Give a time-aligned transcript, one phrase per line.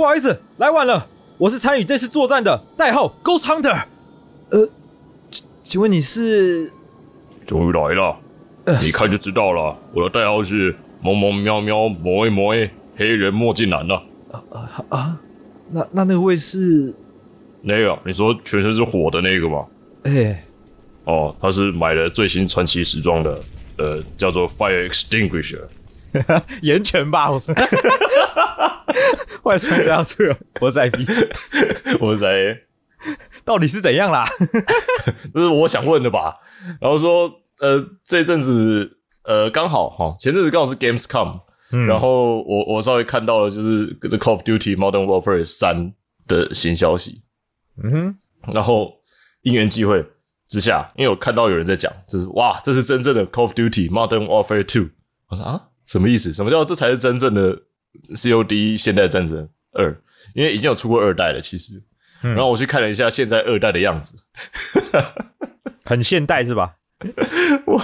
[0.00, 1.06] 不好意思，来晚了。
[1.36, 3.82] 我是参与这次作战的，代号 Ghost Hunter。
[4.50, 4.66] 呃，
[5.30, 6.72] 请请问你是？
[7.46, 8.18] 终于来了，
[8.80, 9.76] 你看就知道了。
[9.94, 14.02] 我的代号是萌萌喵喵魔一魔一黑人墨镜男了。
[14.88, 15.18] 啊？
[15.70, 16.94] 那那那位是？
[17.60, 19.66] 那个你说全身是火的那个吗？
[20.04, 20.42] 哎，
[21.04, 23.38] 哦，他是买了最新传奇时装的，
[23.76, 25.60] 呃，叫做 Fire Extinguisher。
[26.62, 27.54] 岩泉吧，我说。
[29.44, 31.06] 外穿这样子，我在逼，
[32.00, 32.56] 我在，
[33.44, 34.26] 到底是怎样啦？
[35.32, 36.36] 这是我想问的吧。
[36.80, 41.40] 然后说，呃，这阵子，呃，刚好哈，前阵子刚好是 Gamescom，
[41.86, 45.94] 然后我我稍微看到了，就是 The Call of Duty Modern Warfare 三
[46.26, 47.22] 的新消息。
[47.82, 48.14] 嗯哼，
[48.52, 48.92] 然后
[49.42, 50.04] 因缘际会
[50.48, 54.90] 之下，因为我看到有人在讲，就是哇，这是真正的 Call of Duty Modern Warfare Two。
[55.28, 56.32] 我说啊，什么意思？
[56.32, 57.56] 什么叫这才是真正的
[58.14, 60.00] ？COD 现代战争二，
[60.34, 61.80] 因为已经有出过二代了，其实，
[62.22, 64.16] 然后我去看了一下现在二代的样子，
[65.84, 66.76] 很现代是吧？
[67.66, 67.80] 我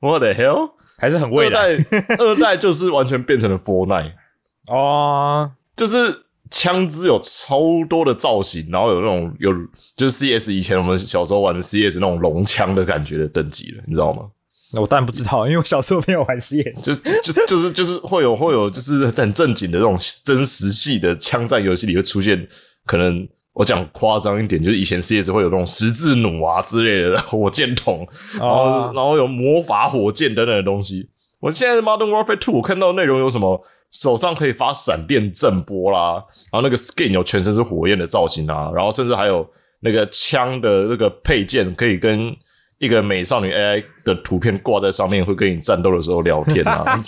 [0.00, 0.72] What the hell？
[0.98, 1.76] 还是很未来？
[2.18, 4.12] 二代就是完全变成了 Four Nine
[4.68, 9.52] 哦，就是枪支有超多的造型，然后有那种有
[9.96, 14.28] 就是 CS 以前我们小时候玩的 CS 那种龙枪的感觉的等级了，你知道吗？
[14.72, 22.46] 那我当然不知道，因为我小时候没有玩 CS，就就就是就是会有会有就是很正经的这种真实系的枪战游戏里会出现，
[22.86, 28.06] 可能我讲夸张一点，就是以前 CS 会有那种十字弩啊之类的火箭筒，
[28.38, 31.10] 然后然后有魔法火箭等等的东西。
[31.40, 39.44] 我现在 Modern Warfare Two 我看到内容有什么手上可以发闪电震波啦，然后那个 skin 有全身是火焰的造型啊，然后甚至还有
[39.80, 42.32] 那个枪的那个配件可以跟。
[42.80, 46.84] 一个美少女 AI 的图片挂在上面，会跟你战斗的时候聊天啊，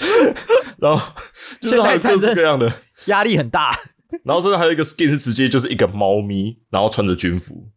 [0.78, 1.14] 然后
[1.60, 2.70] 就是还有各式各样的
[3.06, 3.74] 压力很大，
[4.22, 7.68] 然后甚至还有一个 skin 是直接就是一个猫咪，然后穿着军服，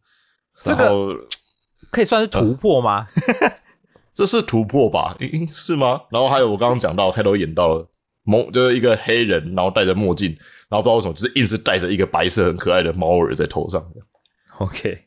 [0.66, 1.16] 这个
[1.90, 3.08] 可以算是突破吗？
[4.14, 5.16] 这是突破吧？
[5.48, 6.02] 是吗？
[6.12, 7.90] 然后还有我刚刚讲到开头演到了
[8.24, 10.36] 某，就是一个黑人，然后戴着墨镜，
[10.70, 13.82] 然后不知道为什么就是硬是戴着一个白色很可爱的猫耳在头上。
[14.58, 15.06] OK。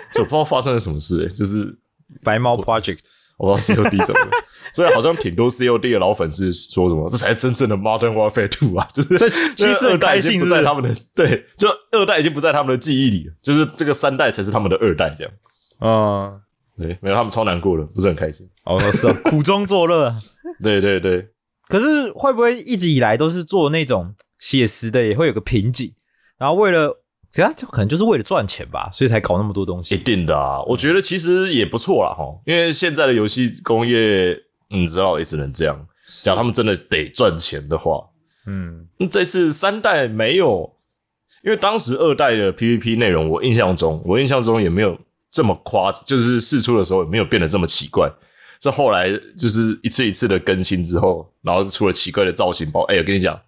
[0.14, 1.76] 就不知道发生了什么事，就是
[2.22, 2.98] 白猫 Project，
[3.36, 4.20] 我不知道 COD 怎么，
[4.72, 15.32] 所以好像挺多 COD 的老粉丝说什么，这才是真正的 Modern Warfare Two 啊， 就是其实二代已经不在他们的对，就二代已经不在他们的记忆里，就是这个三代才是他们的二代这样。
[15.78, 16.40] 啊，
[16.76, 18.48] 对，没有他们超难过的，不是很开心。
[18.64, 20.14] 哦，是苦中作乐。
[20.62, 21.28] 对对对，
[21.68, 25.92] 可是会不会一直以来都是做那种写实的，也会有个瓶颈，
[26.38, 27.02] 然后为了。
[27.30, 29.94] 其他就可能就是为了赚钱吧，所以才搞那么多东西。
[29.94, 32.24] 一定的啊，我觉得其实也不错啦，哈。
[32.46, 34.34] 因为现在的游戏工业，
[34.70, 35.86] 你知道也只能这样。
[36.22, 38.02] 假如他们真的得赚钱的话，
[38.46, 40.74] 嗯，这次三代没有，
[41.44, 44.98] 因为当时二代的 PVP 内容，我印象中，我印象中也没有
[45.30, 48.10] 这么夸，就是试出的时候也没有变得这么奇怪。
[48.62, 52.84] 是后来就是一次一次的更新之后，然后是出了奇怪的造型包。
[52.84, 53.38] 哎，我跟你讲，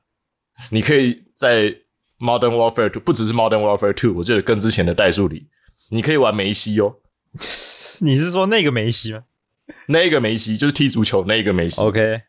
[0.69, 1.75] 你可以在。
[2.21, 5.49] Modern Warfare Two 不只是 Modern Warfare Two，我记得跟之前的代数里，
[5.89, 6.97] 你可以玩梅西哦。
[8.01, 9.25] 你是说那个梅西吗？
[9.87, 11.81] 那个梅西就是踢足球那个梅西。
[11.81, 12.21] OK，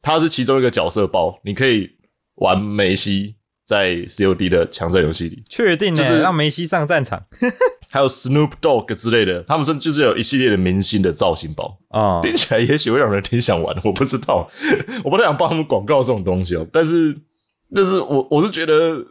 [0.00, 1.90] 他是其中一个角色包，你可以
[2.36, 5.42] 玩梅西在 COD 的强战游戏里。
[5.48, 7.24] 确定就是让梅西上战场。
[7.90, 13.76] 还有 Snoop Dogg 之类的，他们是就是有一系列的明星的造型包啊，听起来也许会让人挺想玩。
[13.84, 14.50] 我不知道，
[15.04, 16.66] 我不太想帮他们广告这种东西哦。
[16.72, 17.16] 但是，
[17.74, 19.04] 但是我我是觉得。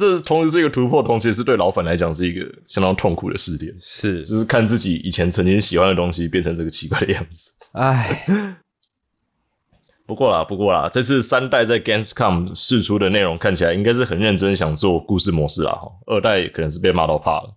[0.00, 3.70] 这同时是一个突破，同时也是对老粉来讲是一个相当痛苦的试炼。
[3.78, 7.52] 是，就是看自己以前曾经喜欢的东西变成这个奇怪的样子。
[7.72, 8.26] 唉，
[10.06, 15.72] 不过啦，不过啦，这次三代在 Gamescom 试出的内容看起来应该是很认真，想做故事模式啦。
[15.72, 17.54] 哈，二代可能是被骂到怕了，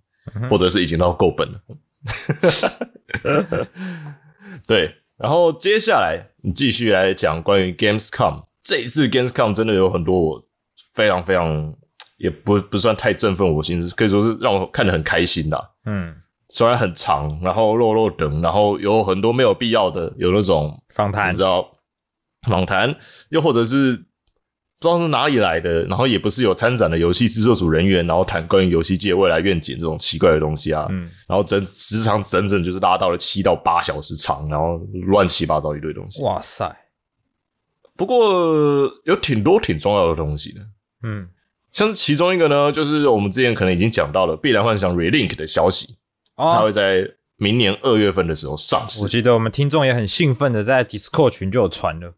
[0.50, 1.60] 或者是已经到够本了。
[4.68, 8.44] 对，然后接下来你继续来讲关于 Gamescom。
[8.62, 10.46] 这一次 Gamescom 真的有很多我
[10.94, 11.74] 非常非常。
[12.24, 15.62] 也不不算太振奋我心，可以说是让我看得很开心啦。
[15.86, 16.16] 嗯，
[16.48, 21.70] 虽然很长，然后肉肉等，然后有很多没有必要的，有那种访谈，你知道？
[22.48, 22.96] 访谈，
[23.30, 24.04] 又或者是不
[24.82, 34.78] 知道是哪里来的，然后也不是有参展的游戏制作组人员，然后谈关于游戏界未来愿景这种奇怪的东西啊，嗯然后整时长整整就是拉到了七到八小时长，然后
[35.08, 36.22] 乱七八糟一堆东西。
[36.22, 36.74] 哇塞，
[37.96, 40.62] 不过有挺多挺重要的东西的，
[41.04, 41.30] 嗯，
[41.74, 45.98] 像是其中一个呢，就是我们之前可能已经讲到了《必然幻想 Relink》的消息，
[46.38, 47.06] 它哦会，在
[47.38, 49.12] 明年二月份的时候上市我市。
[49.12, 52.14] 记得我们听众也很兴奋的在 Discord 群就有传了，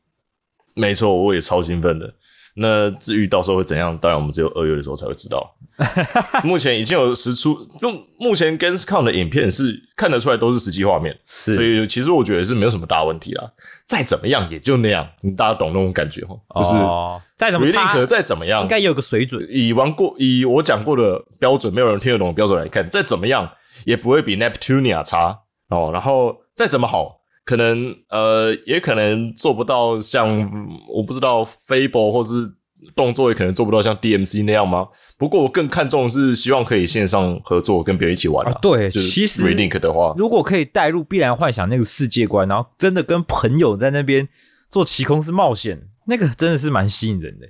[0.74, 2.14] 没错，我也超兴奋的。
[2.56, 5.56] 那至于到时候会怎样，当然我们只有二月的时候才会知道。
[6.42, 13.44] 目前已经有实出，就目前 Gamescom 的影片是看得出来都是实际画面，所，以其实我觉得是没有什么大问题啦。
[13.86, 15.06] 再怎么样也就那样，
[15.36, 23.52] 大家懂那种感觉哈，就是哦，再怎么差，Relink 再怎么样应，该也有个水准，以玩过以我讲过的标准，没有人听得懂的标准来看，再怎么样
[23.84, 25.90] 也不会比 Neptunia 差哦。
[25.92, 27.15] 然后再怎么好，
[27.46, 32.52] 可能呃也可能做不到像嗯我不知道 Fable 或是
[32.96, 34.88] 动作也可能做不到像 DMC 那样吗？
[35.18, 38.60] 不过我更看重的是希望可以线上合作，跟别人一起玩啊啊。
[38.62, 44.28] 对就是其实 Relink 的话，如果可以带入《必然幻想》那个世界观，然后真的跟朋友在那边
[44.70, 47.48] 做奇空式冒险，那个真的是蛮吸引人的。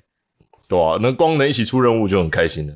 [0.69, 2.74] 对啊，能光能一起出任务就很开心了。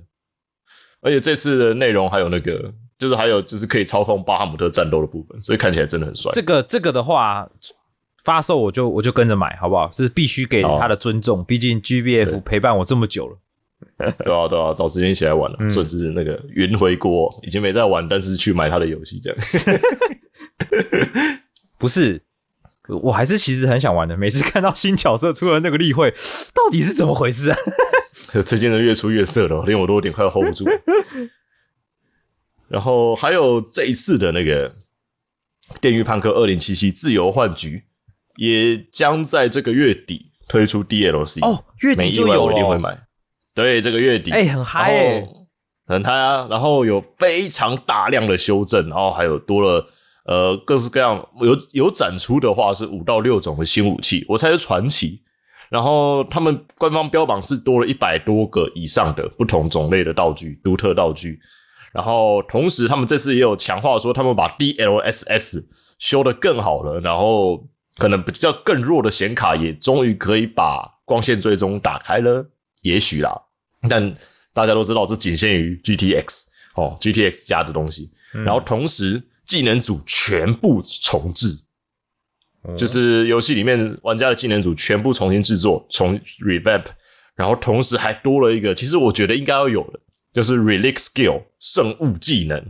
[1.01, 6.31] 而且这次的内容还有那个，就是还有就是可以操控巴哈姆特战斗的部分，所以看起来真的很帅。
[6.33, 7.49] 这个这个的话，
[8.23, 9.89] 发售我就我就跟着买，好不好？
[9.91, 13.37] 是必须给他的尊重，毕竟 GBF 陪伴我这么久了。
[14.25, 19.39] 对啊，对啊，找时间一起来玩了，嗯至那个云回国，已经没在玩，但是去买他的游戏这样。
[21.79, 22.21] 不是，
[23.01, 24.17] 我还是其实很想玩的。
[24.17, 26.11] 每次看到新角色出了那个例会，
[26.53, 27.57] 到底是怎么回事啊？
[28.45, 30.65] 最近的越出越色了，连我都有点快要 hold 不住。
[32.69, 34.69] 然后还有这一次的那个
[35.81, 37.77] 《电狱判客二零七七自由幻局》，
[38.37, 42.41] 也将在这个月底推出 DLC 哦，月底就有了。
[42.45, 42.97] 我一定会买。
[43.55, 45.27] 对，这个月底，哎很嗨然后哎
[45.87, 46.47] 很嗨啊！
[46.49, 49.85] 然后有非常大量的修正，然后还有多了
[50.25, 55.23] 呃各式各样有有展出的话是五到六种的新武器，我猜是传奇。
[55.69, 61.39] 然后他们官方标榜是多了一百多个以上的不同种类的道具、独特道具。
[61.93, 65.65] 然后同时，他们这次也有强化说，他们把 DLSS
[65.97, 72.49] 修得更好了，然后可能比较更弱的显卡也终于可以把光线追踪打开了，
[72.81, 73.31] 也许啦。
[73.89, 74.13] 但
[74.53, 76.43] 大家都知道，这仅限于 GTX
[76.75, 78.11] 哦，GTX 加的东西。
[78.45, 81.47] 然后同时，技能组全部重置，
[82.77, 86.85] 就是游戏里面玩家的技能组全部重新制作，重 revamp，
[87.35, 89.99] 然后同时还多了一个，其实我觉得应该要有的，
[90.33, 92.63] 就是 relic skill 圣物技能。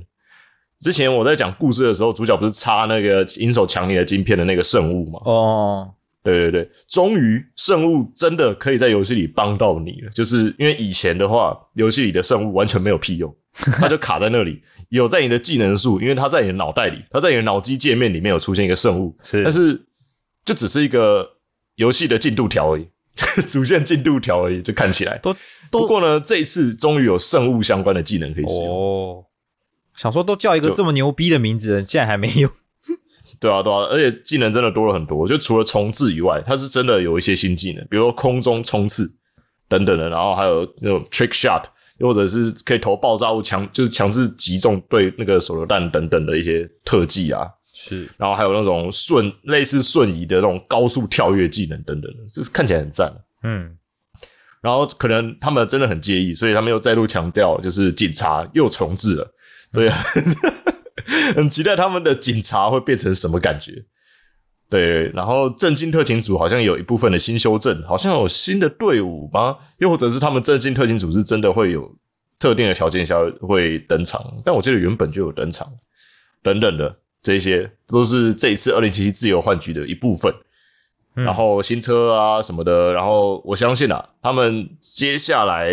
[0.80, 5.20] 之前我在讲故事的时候，主角不是插那个银手抢你的晶片的那个圣物吗？
[5.26, 10.10] 哦，对对对，终于圣物真的可以在游戏里帮到你了。
[10.12, 19.86] 就是因为以前的话，游戏里的圣物完全没有屁用，它就卡在那里，有在你的技能树，因为它在你的脑袋里，它在你的脑机界面里面有出现一个圣物，是但是
[20.46, 21.28] 就只是一个
[21.76, 22.88] 游戏的进度条而已，
[23.46, 25.18] 主线进度条而已，就看起来。
[25.18, 25.40] 都都
[25.72, 28.70] 不过呢，这一次终于有圣物相关的技能可以使用。
[28.70, 29.26] 哦，
[29.96, 32.50] 想说都叫一个就这么牛逼的名字，竟然还没有。
[33.40, 35.28] 对啊，对啊，而且技能真的多了很多。
[35.28, 39.12] 就除了冲刺以外，它是真的有一些新技能，比如说空中冲刺
[39.68, 41.64] 等等的，然后还有那种 trick shot，
[42.00, 47.48] 又或者是可以投爆炸物强，就是强制击中对那个手榴弹等等的一些特技啊。
[47.72, 53.14] 是然后还有那种瞬类似瞬移的那种高速跳跃技能等等的，就是看起来很赞。
[53.44, 53.78] 嗯，
[54.62, 59.34] 然后可能他们真的很介意，所以他们又再度强调，就是警察又重置了，
[59.72, 59.90] 所以
[61.36, 63.86] 很期待他们的警察会变成什么感觉。
[64.70, 69.58] 对，然后正经特勤组好像有一部分的新修正，好像有新的队伍吗？
[69.80, 71.96] 又或者是他们正经特勤组是真的会有
[72.38, 74.22] 特定的条件下会登场？
[74.46, 75.68] 但我记得原本就有登场，
[76.44, 80.32] 等等的这些都是这一次二零七七自由换局的一部分。
[81.16, 85.72] 嗯然后新车啊什么的，然后我相信啊，他们接下来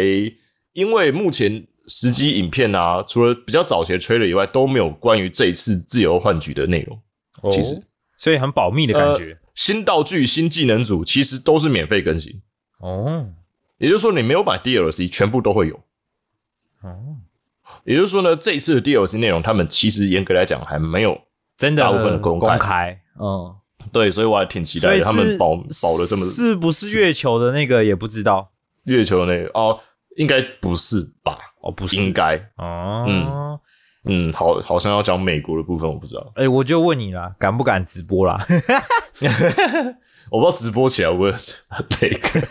[0.73, 7.01] 因为目前实机影片啊，除了比较早期的 trailer 以外，都没有关于这一次自由换局的内容。
[7.53, 7.83] 其实哦
[8.19, 9.39] 所以很保密的感觉。
[9.55, 12.43] 新道具、新技能组其实都是免费更新，
[12.81, 13.27] 哦
[13.79, 15.77] 也就是说你没有买 DLC，全部都会有。
[16.83, 17.17] 哦，
[17.85, 21.21] 也就是说呢，这一次的 DLC 内容，他们其实严格来讲还没有
[21.57, 23.55] 真的大部分的公开，嗯，
[23.93, 28.51] 对，所以我还挺期待他们保保的这么是不是月球的那个也不知道？
[28.85, 29.81] 月球的那个哦，
[30.17, 31.39] 应该不是吧？
[31.63, 31.97] 哦，不是。
[31.97, 32.37] 应该。
[32.57, 33.59] 哦，嗯。
[34.09, 38.39] 嗯，好，好像要讲美国的部分，我不知道，哎、我就问你啦，敢不敢直播啦？
[40.31, 42.49] 我不知道直播起来会不会很那个。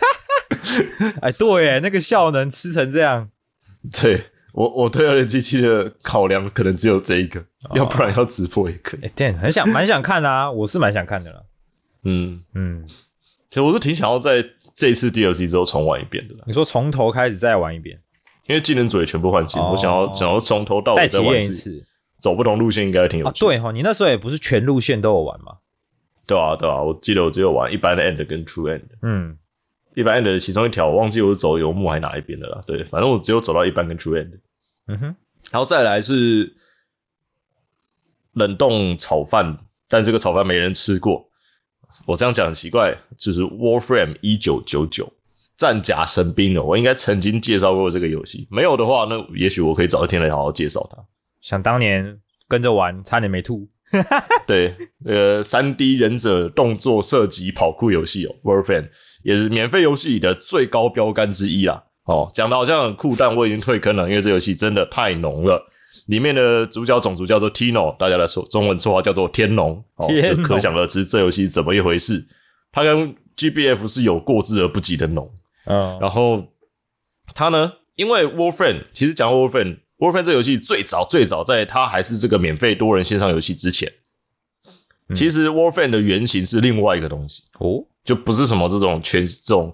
[1.22, 3.30] 哎，对耶，那个效能吃成这样，
[4.01, 9.01] 对我，我对二零机器的考量可能只有这一个，哦要不然要直播也可以。
[9.05, 11.41] 哎，对，很想蛮想看的啊，我是蛮想看的啦。
[12.07, 12.85] 嗯，嗯，
[13.50, 14.43] 其实我是挺想要在
[14.74, 18.00] 这一次 DLC 之后重玩一遍的啦，你说从头开始再玩一遍，
[18.47, 21.83] 因为技能组也全部换新，哦我想要想要从头到尾再体验一次，
[22.19, 23.31] 走不同路线应该挺有啊？
[23.33, 23.45] 趣。
[23.45, 25.57] 对哈，你那时候也不是全路线都有玩嘛？
[26.25, 29.38] 对啊，对啊，我记得我只有玩一般的 end 跟 true end，嗯，
[29.96, 32.62] 一般 end 的其中一条我忘记我是走游牧还是哪一边的啦。
[32.68, 34.40] 对，反正我只有走到一般跟 true end。
[34.88, 35.16] 嗯哼，
[35.52, 36.56] 然后再来是
[38.34, 41.30] 冷冻炒饭，但这个炒饭没人吃过。
[42.06, 45.12] 我这样讲很奇怪，就是 Warframe 一九九九
[45.56, 51.04] 战甲神兵哦，我应该曾经介绍过这个游戏，没有的话，那也许我可以找一天来好好介绍它。
[51.42, 53.68] 想当年跟着玩，差点没吐。
[54.46, 58.90] 对，这个三 D 忍者动作射击跑酷游戏哦，Warframe
[59.25, 61.84] 也是免费游戏里的最高标杆之一啦。
[62.05, 65.62] 哦，讲的好像很酷，但我已经退坑了，因为这游戏真的太浓了。
[66.05, 70.08] 里面的主角种族叫做 Tino，大家的说中文绰号叫做天龙，哦，
[70.44, 72.24] 可想而知这游戏怎么一回事。
[72.72, 75.29] 它跟 GBF 是有过之而不及的浓。
[75.65, 76.53] 嗯，然后
[77.34, 79.79] 它呢，因为 Warframe 其实讲 Warframe。
[79.98, 83.89] Warframe 这游戏最早最早在它还是这个免费多人线上游戏之前，
[85.08, 89.74] 嗯其实 Warframe 的原型是另外一个东西，哦，就不是什么这种全这种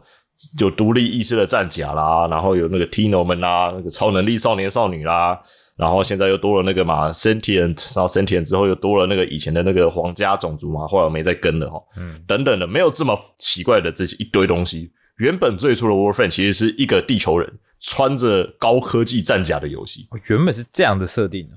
[0.59, 5.39] 有独立意识的战甲啦，然后有那个 Tino 们啦，那个超能力少年少女啦，
[5.77, 14.91] 然后现在又多了那个嘛 Sentient，然后 Sentient 之后又多了那个以前的那个皇家种族嘛，后来我没再跟了哈，嗯，等等的，没有这么奇怪的这些一堆东西。
[15.17, 17.47] 原本最初的 Warframe 其实是一个地球人
[17.79, 21.55] 穿着高科技战甲的游戏，哦原本是这样的设定的。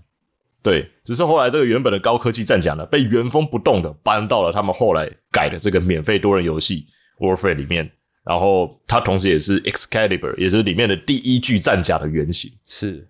[0.64, 6.86] 对，只是后来这个原本的高科技战甲呢，被原封不动的搬到了他们后来改的这个免费多人游戏
[7.18, 7.92] Warframe 里面，
[8.24, 12.50] 然后它同时也是 Excalibur，也是里面的第一具战甲的原型。
[12.64, 13.06] 是，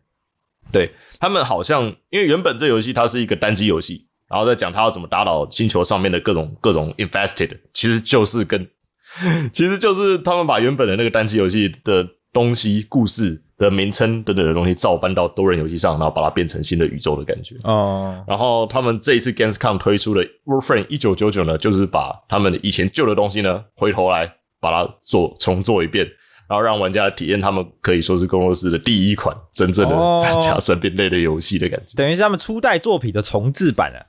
[0.73, 8.69] 对他们好像，因为原本这游戏它是一个单机游戏，然后再讲它要怎么打倒星球上面的各种各种 infested，其实就是跟，
[9.55, 17.57] 其实就是他们把原本的那个单机游戏的东西、故事的名称等等的东西照搬到多人游戏上，然后把它变成新的宇宙的感觉。
[17.63, 26.05] 哦，然后他们这一次 Gamescom 推出的 Warframe 一九九九呢，就是把他们以前旧的东西呢，回头来把它做重做一遍，
[26.49, 31.95] 然后让玩家体验他们可以说是工作室的第一款真正的哦战甲神兵类的游戏的感觉。
[31.95, 34.03] 等于是他们初代作品的重制版啊。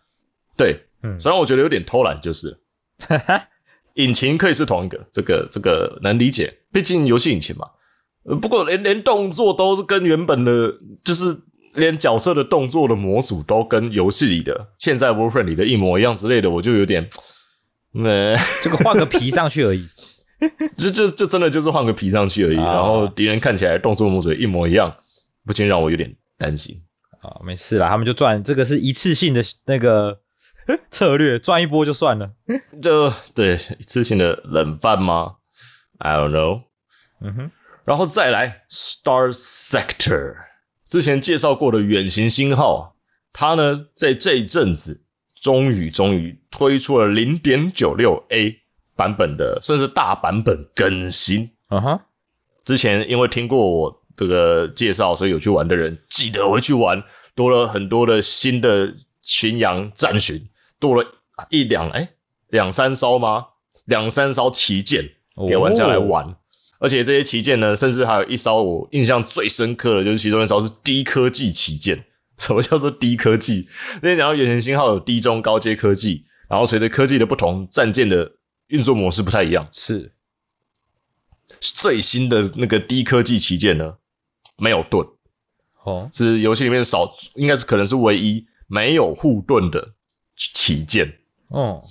[0.57, 3.41] 对，嗯虽然我觉得有点偷懒，就是了
[3.95, 7.67] 引擎可以是同一个，这个这个能理解，毕竟游戏引擎嘛。
[8.25, 11.35] 呃不过连连动作都是跟原本的，就是
[11.73, 17.07] 连角色的动作的模组都跟游戏里的现在 Warframe 里的一模一样之类的，我就有点，
[17.93, 19.87] 呃，这个换个皮上去而已。
[20.75, 24.93] 就就就真的就是换个皮上去而已，啊然后敌人看起来动作模组一模一样，
[25.45, 26.81] 不禁让我有点担心。
[27.21, 30.19] 啊，没事啦，他们就赚，这个是一次性的那个
[30.91, 32.31] 策略，赚一波就算了。
[32.81, 35.35] 就对一次性的冷饭吗
[35.99, 36.63] ？I don't know。
[37.21, 37.51] 嗯哼，
[37.85, 40.35] 然后再来 Star Sector，
[40.89, 42.95] 之前介绍过的远行星号，
[43.31, 45.03] 它呢在这一阵子
[45.39, 48.61] 终于终于推出了零点九六 A
[48.95, 51.51] 版本的，算是大版本更新。
[51.69, 51.99] 嗯哼，
[52.63, 57.03] 之前因为听过我这个介绍，所以有去玩的人记得回去玩，
[57.35, 60.49] 多了很多的新的巡洋战巡，
[60.79, 61.07] 多了
[61.49, 62.09] 一两哎
[62.47, 63.45] 两三艘吗？
[63.85, 65.07] 两三艘旗舰
[65.47, 66.35] 给玩家来玩。
[66.79, 72.05] 而且这些旗舰呢，甚至还有一艘我印象最深刻的，就是其中一艘是低科技旗舰。
[72.37, 73.65] 什么叫做低科技？
[74.01, 78.33] 那天讲到远程星号有低中高阶科技，然后随着科技的不同，战舰的
[78.67, 79.69] 运作模式不太一样。
[79.71, 80.11] 是
[81.61, 83.95] 最新的那个低科技旗舰呢，
[84.57, 85.07] 没有盾，
[85.85, 89.93] 哦，是游戏里面少，应该是可能是唯一没有护盾的
[90.35, 91.19] 旗舰。
[91.47, 91.81] 哦，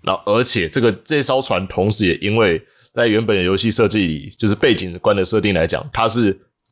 [0.00, 6.26] 然后，而且这个这艘船同时也因为在原本的游戏设计里，就是背景观的设定来讲，它是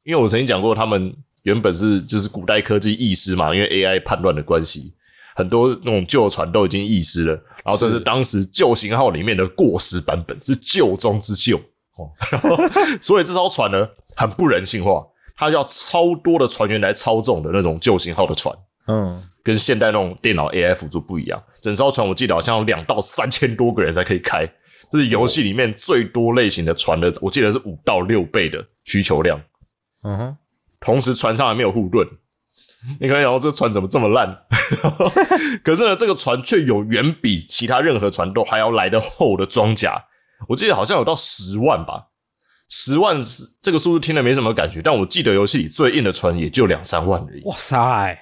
[0.04, 1.12] 因为我曾经讲过，他们
[1.42, 4.94] 原本是就是古代科技意识嘛，因为 AI 叛乱的关系，
[5.34, 7.34] 很多那种旧船都已经意识了。
[7.64, 11.56] 然后这是当时旧型号里面的过时版本，是旧中之旧
[11.96, 12.10] 哦。
[12.30, 12.56] 然后，
[13.00, 15.04] 所以这艘船呢很不人性化，
[15.36, 18.56] 它要超多的船员来操纵的那种旧型号的船。
[18.88, 24.52] 嗯，跟现代那种电脑 AI 辅助不一样，整艘船我记得好像有两到三千多个人才可以开，这
[24.98, 29.40] 是游戏里面最多类型的船的，我记得是五到六倍的需求量。
[30.04, 30.36] 嗯哼，
[30.80, 32.06] 同时船上还没有护盾，
[33.00, 34.36] 你可能想说这个船怎么这么烂？
[35.62, 40.04] 可是呢，这个船却有远比其他任何船都还要来得厚的装甲。
[40.48, 42.08] 我记得好像有到十万吧，
[42.68, 47.42] 十万是这个数字听了没什么感觉，但我记得游戏里最硬的船也就两三万而已。
[47.44, 48.18] 哇塞，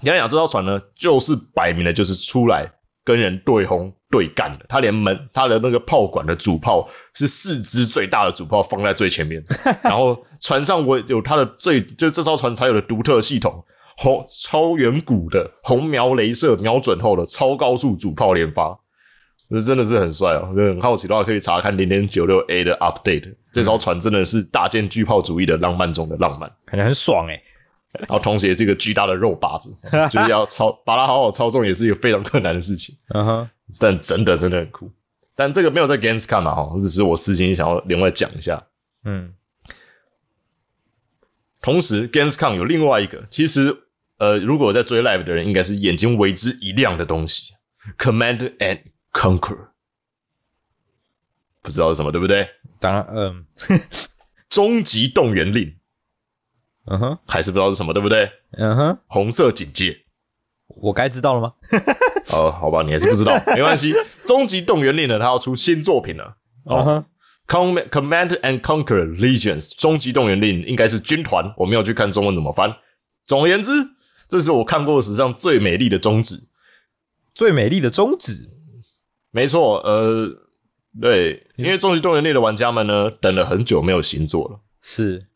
[0.00, 2.72] 你要想这艘船呢，就是摆明了就是出来
[3.04, 4.66] 跟人对轰对干的。
[4.68, 9.42] 他连门他的那个炮管的主炮是四支最大的主炮放在最前面，
[9.82, 13.64] 然后船上我有他的最就这艘船才有的独特系统，
[13.96, 18.78] 红超远古的红瞄镭射瞄准后的超高速主炮连发。
[19.50, 20.50] 这真的是很帅哦！
[20.56, 23.34] 真的很好奇的话，可以查看零点九六 A 的 update。
[23.52, 27.38] 这艘船真的是大舰巨炮主义的浪漫中的浪漫，感觉很爽哎、
[27.92, 29.76] 然后同时也是一个巨大的肉靶子，
[30.10, 32.96] 就是要操把它好好操纵，也是一个非常困难的事情。
[33.08, 34.90] 嗯哼，但真的真的很酷。
[35.34, 38.62] 但这个没有在 Games 看嘛哈，只是我私心想要另外讲一下。
[39.04, 39.32] 嗯，
[41.60, 43.76] 同时，Gamescom 有另外一个，其实
[44.18, 47.54] 呃，如果有在追 Live 的人，应该是眼睛为之一亮的东西
[47.98, 48.80] ，Command and
[49.12, 49.68] Conquer，
[51.60, 52.48] 不知道是什么，对不对？
[52.78, 53.46] 当然，嗯
[54.48, 55.74] 终极动员令
[56.86, 58.30] 嗯哼，还是不知道是什么，对不对？
[58.58, 59.96] 嗯哼，红色警戒，
[60.68, 61.54] 我该知道了吗？
[62.32, 63.94] 哦，好吧，你还是不知道， 没关系。
[64.24, 66.36] 终极动员令呢，它要出新作品了。
[66.64, 67.04] 哦哼
[67.48, 72.74] ，Command Command and Conquer Legions 终极动员令应该是军团，我没有去看中文怎么翻。
[73.26, 73.70] 总而言之，
[74.28, 76.48] 这是我看过史上最美丽的终止。
[77.34, 78.48] 最美丽的终止，
[79.30, 80.28] 没错，呃，
[81.00, 85.26] 对，因为终极动员令的玩家们呢，等了很久没有新作了，是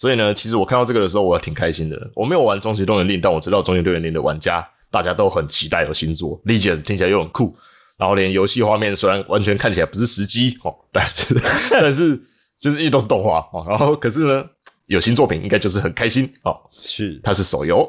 [0.00, 2.10] 所以呢，其实我看到这个的时候，我还挺开心的。
[2.14, 7.54] 我没有玩终极动员令，但我知道终极动员令的玩家大家都很期待有新作，Legions 听起来又很酷，
[7.98, 11.34] 然后连游戏画面虽然完全看起来不是实机哦，但是
[11.70, 12.18] 但是
[12.58, 14.42] 就是因为都是动画哦，然后可是呢，
[14.86, 16.58] 有新作品应该就是很开心哦。
[16.72, 17.86] 是它是手游，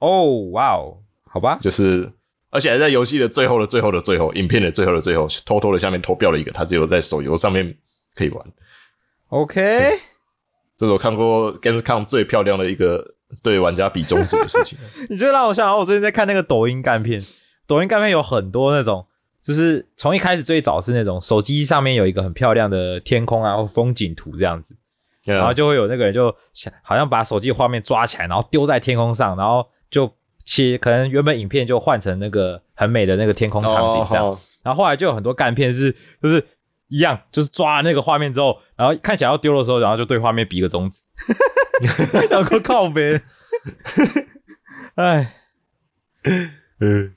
[0.00, 0.98] 哦，哇哦，
[1.30, 2.10] 好吧，就是
[2.50, 7.72] 而且还在游戏的最后的最后的最后，影片的最后的最后，偷偷的下面偷标了一个，它只有在手游上面
[8.16, 8.44] 可以玩。
[9.28, 9.90] OK，
[10.76, 14.78] 这是我看过 Gamescom 最漂亮的一个对玩家比中指的事情。
[15.08, 17.24] 你就让我想到，我最近在看那个抖音干片，
[17.66, 19.06] 抖音干片有很多那种，
[19.42, 24.76] 就是从一开始最早是那种手机上面有一个很漂亮的天空啊或风景图这样子，
[25.24, 30.10] 然后就会有那个人就想好像把手机画面抓起来，然后丢在天空上，然后就
[30.44, 34.38] 切，可能原本影片就换成那个很美的那个天空场景这样，哦。
[34.62, 36.44] 然后后来就有很多干片是就是
[36.88, 41.02] 一样，就是抓了那个画面之后，然后看起来要丢的时候，然后就对画面比个中指，
[42.30, 43.20] 有个靠边，
[44.96, 45.34] 哎，
[46.80, 47.14] 嗯，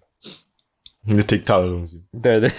[1.06, 2.03] 那个 TikTok 的东西。
[2.23, 2.49] 对对，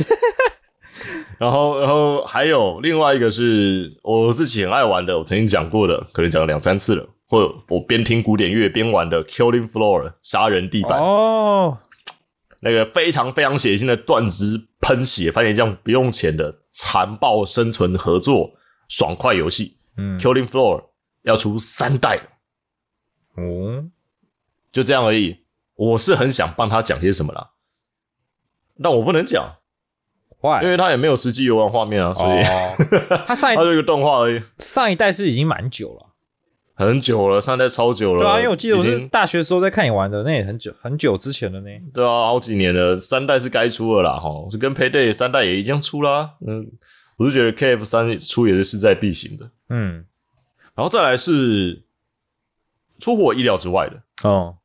[1.38, 10.98] 然后，然后还有另外一个是我自己很爱玩的，我曾经讲过的，可能讲了两三次了，或者我边听古典乐边玩的 Killing Floor 杀人地板。
[10.98, 11.78] 哦，
[12.60, 18.52] 那个非常非常血腥的断肢喷血番茄酱不用钱的残暴生存合作
[18.88, 19.76] 爽快游戏。
[19.96, 20.84] 嗯，Killing Floor
[21.22, 22.16] 要出三代。
[22.16, 22.22] 了，
[23.36, 23.84] 哦，
[24.72, 25.44] 就这样而已。
[25.76, 27.50] 我是很想帮他讲些什么啦，
[28.82, 29.58] 但我不能讲，
[30.42, 34.42] 坏因为他也没有实际游玩画面啊，所以、哦，他上一 他就一个动画而已。
[34.58, 36.07] 上一代是已经蛮久了，
[36.78, 38.22] 很久了，三代超久了。
[38.22, 41.68] 对啊，因为我记得我是大学的时候在看你玩的，那也很久很久之前的呢。
[41.92, 46.34] 对啊，好几年了，三代是该出了啦，哈，就跟 Payday 三代也一样出啦。
[46.46, 46.70] 嗯，
[47.16, 49.50] 我是觉得 KF 三出也是势在必行的。
[49.70, 50.04] 嗯，
[50.76, 51.82] 然后再来是
[53.00, 54.58] 出乎我意料之外的，哦，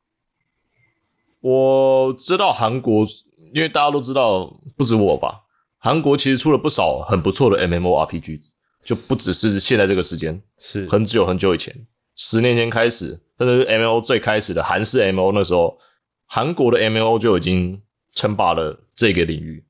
[1.40, 3.04] 我知道韩国，
[3.52, 5.40] 因为大家都知道，不止我吧，
[5.78, 8.40] 韩国其实出了不少很不错的 MMORPG，
[8.80, 11.74] 就不只是现在这个时间，是很久很久以前，
[12.16, 15.78] 十年前开始，甚至是 MMO 最开始的韩式 MMO 那时候，
[16.26, 19.64] 韩国的 MMO 就已经称霸了这个领域。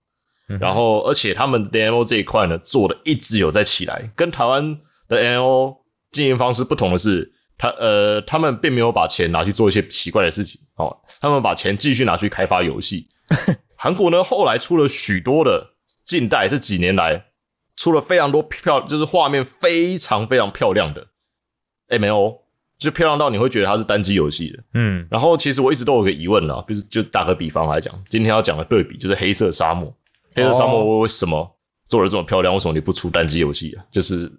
[0.48, 4.10] 嗯然后，而且他们的 MMO 这一块呢，做的一直有在起来。
[4.14, 4.78] 跟台湾
[5.08, 5.78] 的 MMO
[6.12, 13.08] 经营方式不同的是，他呃，他们并没有把钱拿去做一些奇怪的事情哦，他们把钱继续拿去开发游戏。
[13.74, 17.24] 韩国呢，后来出了许多的近代这几年来
[17.76, 21.06] 出了非常多漂，就是画面非常非常漂亮的
[21.98, 22.38] MMO，
[22.78, 24.62] 就漂亮到你会觉得它是单机游戏的。
[24.74, 29.94] 嗯然后其实我一直都有个疑问啦，就是就打个比方来讲，今天要讲的对比就是黑色沙漠，
[30.34, 31.56] 黑色沙漠为什么
[31.88, 32.52] 做的这么漂亮？
[32.54, 33.84] 为什么你不出单机游戏啊？
[33.90, 34.30] 就是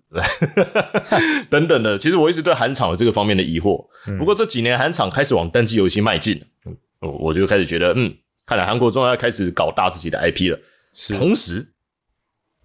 [1.50, 1.98] 等等的。
[1.98, 3.86] 其实我一直对韩厂有这个方面的疑惑。
[4.18, 8.14] 不过这几年韩厂开始往单机游戏迈进，嗯，我我就开始觉得，嗯，
[8.46, 10.60] 看来韩国终于要开始搞大自己的 IP 了。
[10.94, 11.74] 是同时，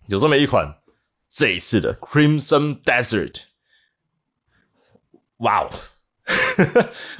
[0.06, 0.76] 有这么一款
[1.30, 3.42] 这一次的 Crimson Desert，
[5.40, 5.70] 哇哦，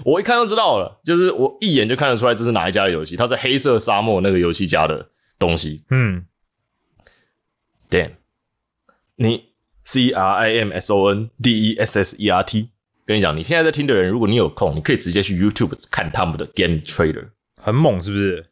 [0.05, 5.85] 我一看就知道了，就是我一眼就看得出来这是哪一家的游戏，它是黑色沙漠那个游戏家的东西。
[5.91, 6.25] 嗯
[7.91, 8.13] ，Damn，
[9.17, 9.47] 你
[9.85, 12.71] C R I M S O N D E S S E R T，
[13.05, 17.31] 跟你讲，你现在在听的人，如果你有空，你可以直接去 YouTube 看他们的 Game Trailer，
[17.61, 18.47] 很猛是不是？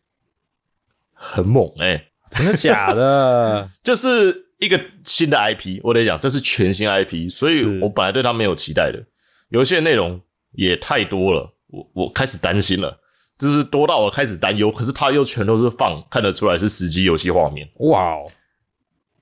[1.21, 3.69] 很猛哎、真的假的？
[3.83, 9.05] 就是一个新的 IP，我得讲，这是全新 IP，所以我本来对他没有期待的。
[9.49, 10.21] 游戏的内容
[10.53, 12.99] 也太多了，我我开始担心了，
[13.39, 14.71] 就是多到我开始担忧。
[14.71, 17.69] 可是它又全都是放看得出来是实际游戏画面。
[17.81, 18.27] 哇哦，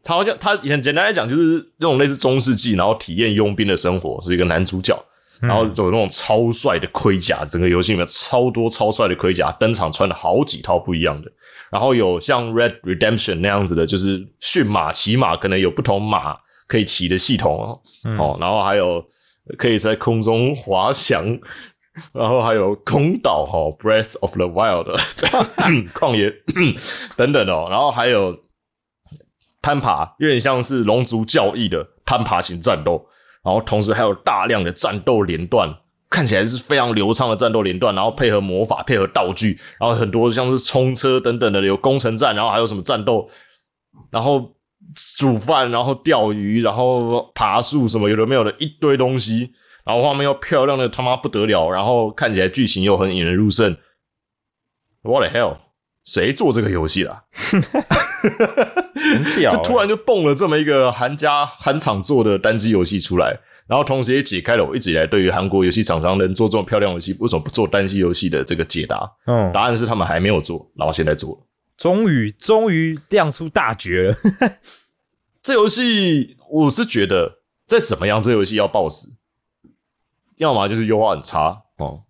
[0.02, 4.96] 他好像他以前简单来讲就是那种类似中世纪，然后体验佣兵的生活，是一个男主角，
[5.40, 11.30] 然后有那种超帅的盔甲，整个游戏里面超多超帅的盔甲，登场穿了好几套不一样的，
[11.70, 16.36] 然后有像 Red Redemption 那样子的，就是驯马骑马，可能有不同马
[16.68, 17.80] 可以骑的系统哦，
[18.18, 19.04] 哦，然后还有
[19.58, 21.38] 可以在空中滑翔。
[22.12, 24.84] 然后还有空岛哈、哦、，Breath of the Wild
[25.94, 26.30] 旷野
[27.16, 28.38] 等等哦，然后还有
[29.62, 33.06] 攀爬，有点像是龙族教义的攀爬型战斗，
[33.42, 35.74] 然后同时还有大量的战斗连段，
[36.10, 43.26] 看起来是非常流畅的战斗连段，然后配合魔法、配合道具，然后很多像是冲车等等的，有攻城战，然后还有什么战斗，
[44.10, 44.54] 然后
[45.16, 49.52] 煮饭，然后钓鱼，然后爬树什么有的没有的一堆东西，
[49.84, 53.76] 然后画面又漂亮的他妈不得了，然后看起来剧情又很引人入胜。
[55.02, 55.56] What the hell？
[56.04, 57.24] 谁做这个游戏啦？
[57.34, 59.56] 很屌、欸！
[59.56, 69.08] 就突然就蹦了这么一个韩家韩厂做的单机游戏出来，然后同时也解开了我一直以来对于韩国游戏厂商能做这么漂亮游戏，为什么不做单机游戏的这个解答。
[69.26, 71.38] 嗯，答案是他们还没有做，然后现在做了。
[71.76, 74.16] 终于终于亮出大绝了。
[75.42, 79.14] 这游戏我是觉得再怎么样，这游戏要爆死，
[80.36, 82.02] 要么就是优化很差哦，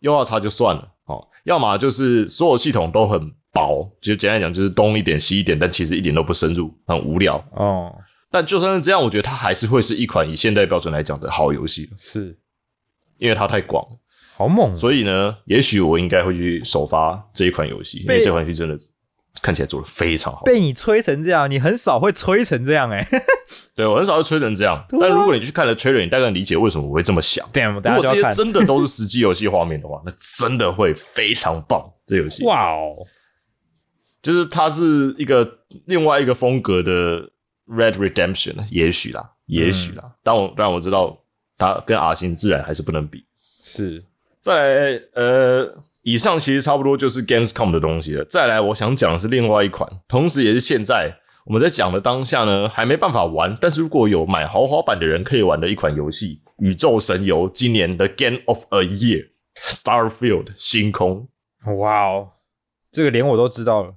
[0.00, 7.36] 优化差就算了哦，要么就是所有系统都很薄，就简单讲就是东一点西一点，但其实一点都不深入，很无聊。
[7.52, 7.94] 哦，
[8.30, 12.38] 但就算是这样，我觉得它还是会是一款以现代标准来讲的好游戏，是，
[13.18, 13.98] 因为它太广了。
[14.38, 14.74] 好猛！
[14.76, 18.78] 所以呢，也许我应该会去首发这一款游戏，因为这款游戏真的
[19.42, 20.42] 看起来做的非常好。
[20.44, 23.22] 被你吹成这样，你很少会吹成这样哎、 欸。
[23.74, 27.44] 对我很少会吹成这样，啊但如果你去看了 trailer，你大概理解为什么我会这么想。
[27.52, 28.30] Damn，如果这些。
[28.30, 31.84] 真的都是实际游戏画面的话，那真的会非常棒。
[32.06, 32.94] 这游戏哇哦，
[34.22, 37.22] 就是它是一个另外一个风格的
[37.66, 40.12] Red Redemption，也许啦，也许啦。
[40.22, 41.18] 但我但我知道
[41.56, 43.24] 它跟阿星自然还是不能比。
[43.60, 44.02] 是
[44.40, 48.24] 再来，呃，以上其实差不多就是 Gamescom 的东西了。
[48.24, 61.28] 再来，我想讲的是另外一款，同时也是现在我们在讲的当下呢，还没办法玩，但是如果有买豪华版的人可以玩的一款游戏《宇宙神游》今年的 Game of a Year Starfield 星空
[61.76, 62.28] 哇哦，
[62.92, 63.94] 这个连我都知道了。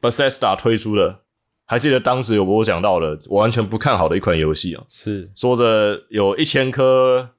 [0.00, 1.20] Bethesda 推出的，
[1.64, 7.30] 还记得当时有我讲到的，我完全不看好的一款游戏啊，是说着有一千颗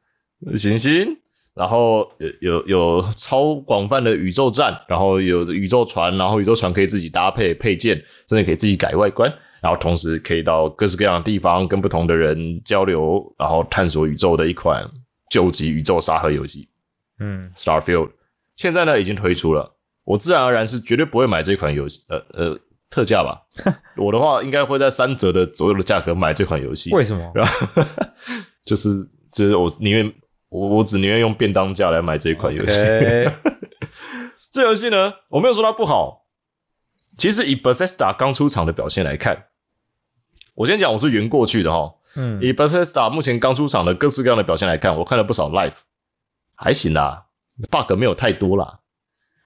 [0.56, 1.18] 行星，
[1.56, 7.96] 然后有有有超广泛的宇宙站，然后有宇宙船，然后宇宙船可以自己搭配配件，
[8.30, 14.86] 甚至可以自己改外观，然后同时可以到各式各样的地方跟不同的人交流，然后探索宇宙的一款
[15.30, 16.68] 救急宇宙沙盒游戏
[17.20, 18.12] 嗯，Starfield。
[18.56, 22.60] 现在呢已经推出了，我自然而然是绝对不会买这款游戏，呃呃。
[22.88, 23.42] 特价吧，
[23.98, 26.94] 我的话应该会在三折的左右的价格买这款游戏。
[26.94, 27.30] 为什么？
[27.36, 27.84] 然后
[28.64, 28.90] 就是
[29.34, 30.14] 就是我宁愿
[30.56, 32.74] 我我只宁愿用便当价来买这一款游戏。
[34.54, 36.26] 这游戏呢，我没有说它不好，
[37.18, 39.48] 其实以 Bethesda 刚出场的表现来看，
[40.54, 41.96] 我先讲我是圆过去的哈。
[42.16, 45.74] 嗯，以 Bethesda 目前刚出场的各式各样的表现来看，我看了不少 live，
[46.56, 47.26] 还行啦
[47.70, 48.80] ，bug 没有太多啦，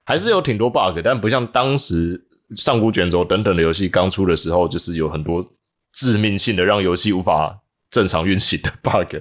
[0.04, 5.44] 还是有挺多 bug，但不像当时上古卷轴等等的游戏刚出的时候，就是有很多
[5.92, 9.16] 致命性的让游戏无法正常运行的 bug、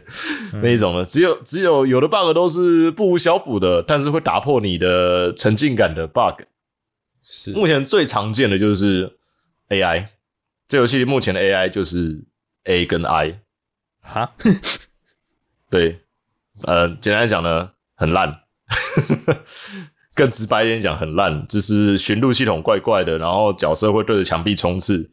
[0.62, 6.44] 那一种呢，只有只有有的 bug 都是不无小补的，但是会打破你的沉浸感的 bug。
[7.24, 9.18] 是目前最常见的就是
[9.70, 10.08] AI，
[10.68, 12.24] 这游戏目前的 AI 就是
[12.66, 13.40] A 跟 I。
[14.02, 14.34] 哈，
[15.70, 16.02] 对，
[16.64, 18.42] 呃，简单来讲呢，很烂。
[20.16, 25.10] 更直白一点讲，很烂，就是寻路系统怪怪的，然后角色会对着墙壁冲刺，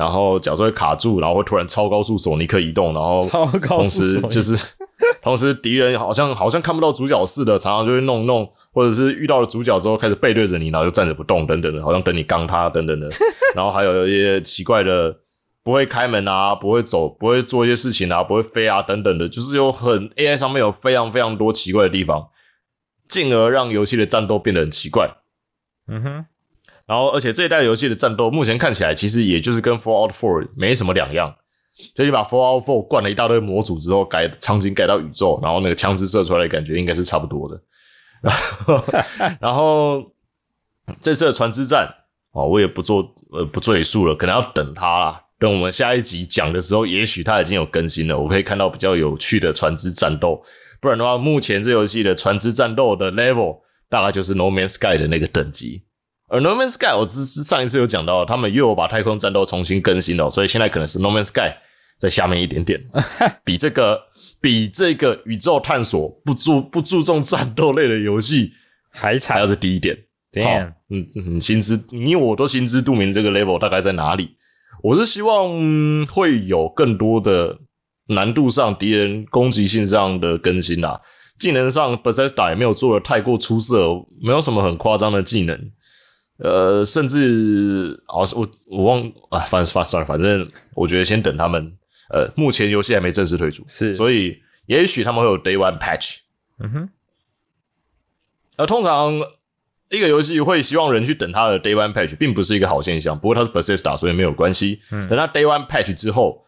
[0.00, 3.20] 然后角色会卡住，然后会突然超高速索尼克移动，然后
[3.68, 4.56] 同时就是
[5.20, 13.10] 同时敌人好像好像看不到主角似的，常常就会弄弄，或者是遇到了主角之后开始背对着你，然后就站着不动等等的，好像等你刚他等等的，
[13.54, 15.14] 然后还有一些奇怪的
[15.62, 22.28] 不会开门啊，不会走，不会做一些事情啊，不会飞啊等等的，就是有很 AI 上面有非常非常多奇怪的地方，
[23.06, 25.10] 进而让游戏的战斗变得很奇怪。
[25.88, 26.26] 嗯哼，
[26.90, 31.32] 然后，而且这一代游戏的战斗目前看起来其实也就是跟 Fallout 4没什么两样，
[31.94, 37.62] 就你把 Fallout 4灌了一大堆模组之后，改场景改到宇宙，然后那个枪支射出来的感觉应该是差不多的。
[39.40, 40.02] 然后，
[41.00, 41.88] 这次的船只战
[42.32, 45.22] 哦，我也不做呃不赘述了，可能要等它啦。
[45.38, 50.42] 等我们下一集讲的时候，也许它已经有更新了，我可以看到比较有趣的船只战斗。
[50.80, 55.84] 不然的话，目前这游戏的船只战斗的 level 大概就是 No Man's Sky 的那个等级。
[56.30, 61.52] 而 No Man's Sky 我只是上一次有讲到，他们又有把太空战斗重新更新了，所以现在可能是 No Man's Sky
[61.98, 62.80] 在下面一点点，
[63.44, 64.00] 比这个
[64.40, 68.52] 比这个宇宙探索不注不注重战斗类的游戏
[68.90, 69.96] 还惨还要是低一点。
[70.42, 74.36] 好 Damn，嗯嗯，心知你我都心知肚明这个 level 大概在哪里。
[74.82, 77.58] 我是希望嗯会有更多的
[78.06, 81.00] 难度上、敌人攻击性上的更新啦。
[81.38, 83.88] 技能上，Bethesda 也没有做的太过出色，
[84.22, 85.58] 没有什么很夸张的技能。
[86.42, 91.76] 呃，甚至好像我我忘啊，反反算了，反正我觉得先等他们。
[92.12, 96.16] 呃，目前游戏还没正式推出，是所以也许他们会有 Day One Patch。
[96.58, 96.88] 嗯哼，
[98.56, 99.14] 而通常
[99.90, 103.16] 一个游戏会希望人去等它的 Day One Patch，并不是一个好现象。
[103.16, 104.80] 不过它是 Bethesda，所以没有关系。
[104.90, 106.44] 等它 Day One Patch 之后，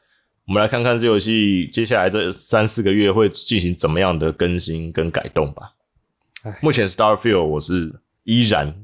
[0.48, 5.74] 我们来看看这游戏接下来这三四个月会进行怎么样的更新跟改动吧。
[6.60, 8.74] 目前 Starfield 我是依然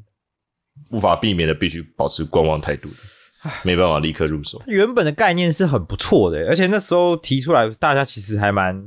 [0.91, 4.61] 无法避免的必须保持观望态度的，没办法立刻入手。
[4.67, 8.83] 原本的概念是很不错的，而且那时候提出来，大家其实还蛮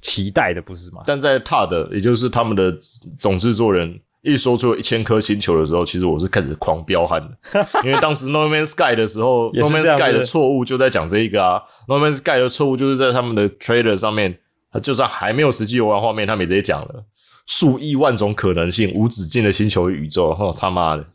[0.00, 1.02] 期待的，不是吗？
[1.06, 2.76] 但在 TAD，也就是他们的
[3.18, 14.38] 总制作人一说出一千颗星球的时候，其实我是开始狂飙汗的， 因为当时 No Man's Sky 的时候，No Man's Sky 的错误就在讲这一个啊，No Man's Sky 的错误就是在他们的 trailer 上面，
[14.72, 17.04] 他就算还没有实际游玩画面，他们也直接讲了
[17.46, 21.06] 数亿万种可能性、无止境的星球与宇宙，哦他妈的！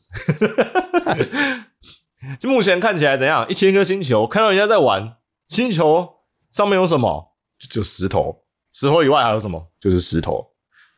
[2.40, 3.48] 就目前看起来怎样？
[3.50, 6.08] 一千颗星球，看到人家在玩，星球
[6.52, 7.34] 上面有什么？
[7.58, 9.72] 就只有石头，石头以外还有什么？
[9.80, 10.48] 就是石头。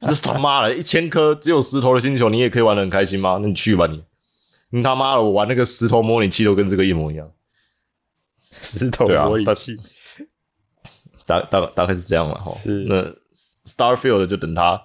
[0.01, 3.37] 这是他妈的，一千颗只有石头的星球，你也可以玩的很开心吗？
[3.39, 4.03] 那你去吧你！
[4.71, 7.31] 你他妈的，我玩那个石头模拟器都跟这个一模一样，
[8.49, 9.77] 石头模拟器，
[11.25, 12.51] 大大大概是这样了哈。
[12.53, 13.03] 是那
[13.65, 14.81] Starfield 就等它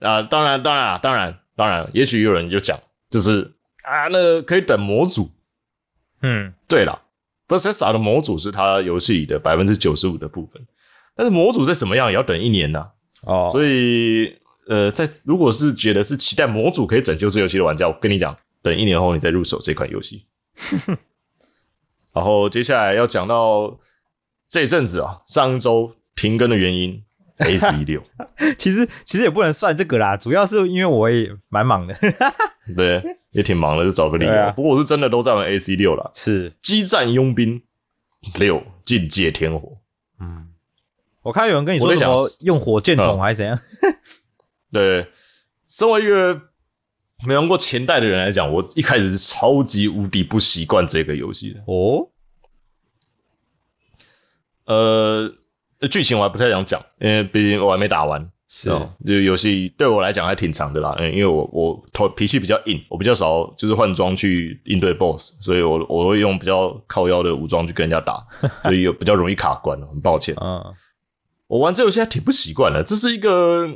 [0.00, 2.78] 啊、当然当然啊，当然当然，也许有人就讲，
[3.10, 3.52] 就是
[3.82, 5.30] 啊，那个可以等模组。
[6.22, 7.02] 嗯，对了
[7.46, 10.66] ，Bethesda 的模组是它游戏里的百分之九十五的部分，
[11.14, 12.90] 但是模组再怎么样也要等一年呐、
[13.22, 20.26] 哦，所以呃，在如果是觉得是期待模组可以拯救这游戏的玩家，我跟你讲，等一年后你再入手这款游戏。
[22.14, 23.78] 然后接下来要讲到
[24.48, 27.02] 这一阵子啊，上一周停更的原因
[27.38, 28.02] ，A 十一六，
[28.58, 31.94] 其实其实也不能算这个啦，主要是因为我也蛮忙的，
[32.76, 34.32] 对，也挺忙的，就找个理由。
[34.32, 37.62] 啊不过我是真的都在玩 A C 六了，是，激战佣兵
[38.36, 39.78] 六境界天火。
[40.20, 40.48] 嗯，
[41.22, 43.58] 我看有人跟你说什么用火箭筒嗯还是怎样，
[44.72, 45.08] 对，
[45.66, 46.40] 身为一个
[47.26, 51.60] 没玩过前代的人来讲，我一开始是超级无敌不习惯这个游戏的。
[51.66, 52.10] 哦，
[54.66, 55.32] 呃，
[55.88, 58.30] 剧情我还不太想讲，因为毕竟我还没打完。
[58.46, 68.24] 是哦就游戏对我来讲还挺长的啦，嗯，因为我我头脾气比较硬，我比较少就是换装去应对 BOSS，所以我我会用比较靠腰的武装去跟人家打，
[68.62, 70.36] 所以有比较容易卡关，很抱歉。
[70.40, 70.62] 嗯，
[71.48, 73.68] 我玩这游戏还挺不习惯的，这是一个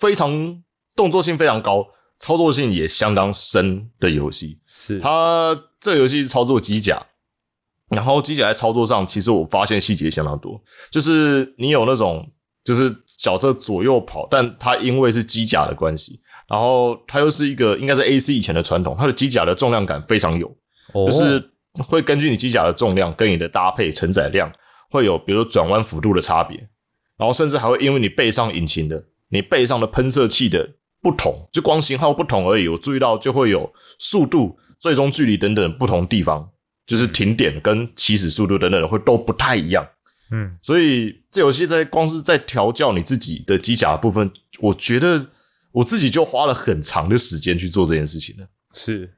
[0.00, 0.60] 非常
[0.96, 1.86] 动作性非常高、
[2.18, 4.58] 操作性也相当深的游戏。
[4.66, 7.00] 是，它这个游戏是操作机甲，
[7.90, 12.28] 然后机甲在操作上，其实我发现细节相当多，就是你有那种
[12.64, 20.48] 就是角色左右跑，但它因为是机甲的关系，然后它又是一个应该是 A C 以前的传统，它的机甲的重量感非常有，
[20.92, 21.50] 哦就是
[21.86, 24.52] 会根据你机甲的重量跟你的搭配承载量
[24.90, 26.56] 会有，比如说转弯幅度的差别，
[27.16, 30.68] 然后甚至还会因为你背上引擎的、你背上的喷射器的
[31.00, 32.66] 不同，就光型号不同而已。
[32.66, 36.50] 我注意到就会有速度、最终距离等等不同地方，
[36.86, 39.86] 就是停点跟起始速度等等的会都不太一样。
[40.30, 45.28] 嗯，所以这游戏在光是在调教你自己的机甲的部分，我觉得
[45.72, 48.46] 我自己就花了很长的时间去做这件事情了。
[48.72, 49.14] 是，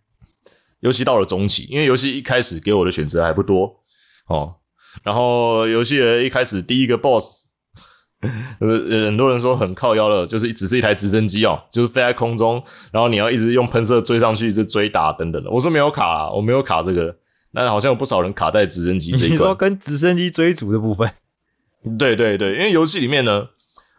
[0.81, 3.81] 尤其到了中期，因为游戏一开始给我的选择还不多
[4.26, 4.57] 哦。
[5.02, 7.44] 然后游戏的一开始第一个 BOSS，
[8.61, 15.50] 呃，呃很多人说很靠腰了，就是只是一台直升机哦，就是飞在空中，然后你要一直用喷射追上去，一直追打等等的。
[15.50, 17.16] 我说没有卡啦，我没有卡这个，
[17.52, 19.30] 那好像有不少人卡在直升机这一关。
[19.32, 21.11] 你说跟直升机追逐的部分，
[21.98, 23.48] 对对对，因为游戏里面呢，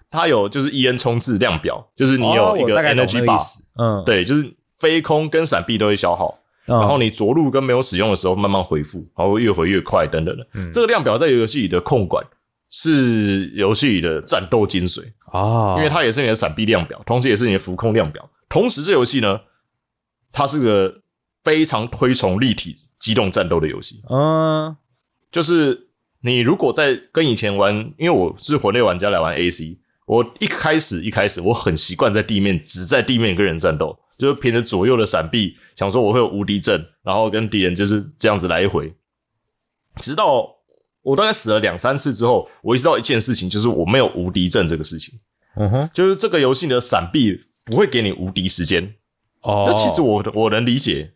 [0.10, 10.48] 它有就是 EN 冲刺量表，就是你哦有一个 energy bar，思嗯，对，就是飞空跟闪避都会消耗，嗯，然后你着陆跟没有使用的时候慢慢恢复，然后越回越快等等的。
[10.54, 12.26] 嗯这个量表在游戏里的控管
[12.70, 18.30] 是游戏里的战斗精髓，哦，因为它也是你的闪避量表，同时也是你的浮空量表。
[18.48, 19.40] 同时，这游戏呢，
[20.32, 21.02] 它是个
[21.44, 24.02] 非常推崇立体机动战斗的游戏。
[24.10, 24.76] 嗯。
[25.32, 25.88] 就是
[26.22, 38.92] 你如果在跟以前玩，因为我是魂类玩家来玩 AC，我一开始一开始我很习惯在地面只在地面跟人战斗，就是凭着左右的闪避，想说我会有无敌阵，然后跟敌人就是这样子来回。
[39.98, 40.50] 直到
[41.04, 45.20] 我大概死了两三次之后，我意识到一件事情，就是我没有无敌阵这个事情，
[45.56, 48.96] 嗯哼，就是这个游戏的闪避不会给你无敌时间，
[49.42, 51.14] 哦，这其实我我能理解，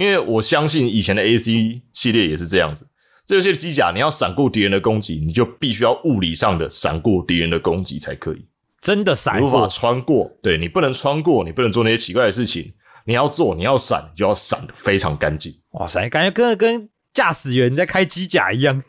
[0.00, 2.86] 因为我相信以前的 AC 系列也是这样子。
[3.26, 8.46] 这游戏的机甲，你要闪过敌人的攻击，你就必须要物理上的闪过敌人的攻击才可以，
[8.80, 10.32] 真的闪你无法，穿过。
[10.42, 12.72] 对你不能穿过，你不能做那些奇怪的事情。
[13.04, 15.52] 你要做，你要闪，你就要闪的非常干净。
[15.72, 18.82] 哇塞，感觉跟跟驾驶员在开机甲一样。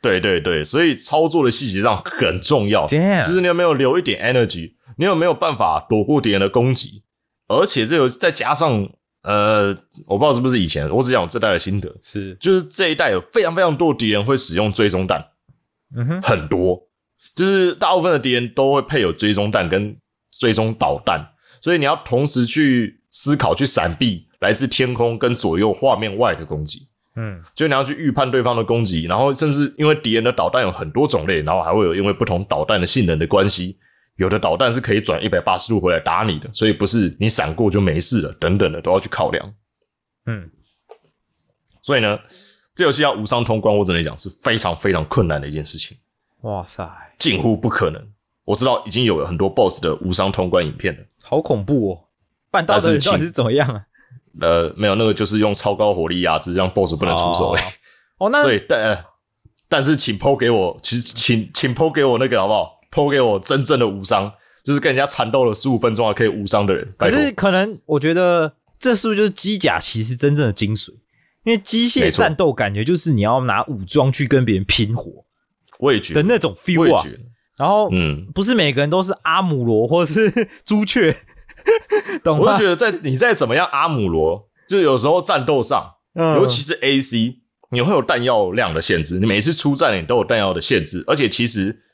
[0.00, 2.86] 对对对，所以操作的细节上很重要。
[2.86, 7.02] 就是你有没有留一点 energy，你有没有办法躲过敌人的攻击，
[7.48, 8.88] 而且这有再加上
[9.22, 9.76] 呃，
[10.06, 15.22] 我不知道是不是以前，我只讲我这代的心得，是，就是这一代有非常非常多的敌人会使用追踪弹，
[15.96, 16.88] 嗯哼，很多，
[17.34, 19.96] 就是大部分的敌人都会配有追踪弹跟
[20.30, 21.20] 追踪导弹，
[21.60, 26.86] 所以你要同时去思考、去闪避来自天空跟左右画面外的攻击。
[27.16, 33.76] 嗯，就你要去预判对方的攻击，然后甚至因为敌人的导弹有很多种类，然后还会有因为不同导弹的性能的关系，
[34.18, 39.54] 有的导弹是可以转一百八十度回来打你的，所以不是你闪过就没事了，等等的都要去考量。
[40.26, 40.50] 嗯，
[41.80, 42.18] 所以呢，
[42.74, 45.96] 这游戏要无伤通关，我只能讲是非常非常困难的一件事情，
[46.40, 46.84] 哇塞，
[47.18, 48.06] 近乎不可能。
[48.44, 52.04] 我知道已经有很多 BOSS 的无伤通关影片了，好恐怖哦！
[52.50, 53.84] 办到的人到底是怎么样啊？
[54.40, 57.62] 呃，没有那个就是用超高火力压制，让 BOSS 不能出手、欸。
[58.18, 59.04] 哦，那 所以但、呃
[59.70, 62.77] 但是请抛给我，其实请请抛给我那个好不好？
[62.90, 64.32] 抛给我真正的无伤，
[64.64, 66.94] 就是跟人家缠斗了十五分钟还可以无伤的人。
[66.96, 70.90] 可是可能我觉得这是不是就是机甲其实真正的精髓？
[71.44, 75.10] 因为机械战斗感觉就是你要拿武装去跟别人拼活
[75.78, 77.16] 我也觉得，的那种 feel 啊也觉。
[77.16, 77.24] 得，
[77.56, 81.16] 然后嗯，不是每个人都是阿姆罗或者是朱雀，
[82.22, 82.64] 懂吗我就觉？
[82.66, 87.36] 得在你再怎么样阿姆罗，就有时候战斗上，嗯尤其是 AC，
[87.70, 91.84] 你会有弹药量的限制，你每次出战你都有弹药的限制，而且其实。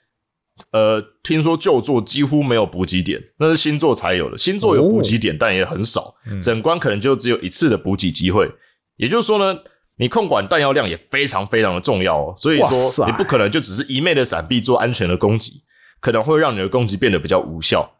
[0.74, 4.36] 呃，听说旧作几乎没有补给点，那是新作才有的。
[4.36, 8.50] 新作有补给点，但也很少，整关可能就只有一次的补给机会。
[8.96, 9.60] 也就是说呢，
[9.98, 12.34] 你控管弹药量也非常非常的重要哦。
[12.36, 15.62] 所以说，你不可能就只是一昧的闪避做安全的攻击，
[16.00, 17.98] 可能会让你的攻击变得比较无效。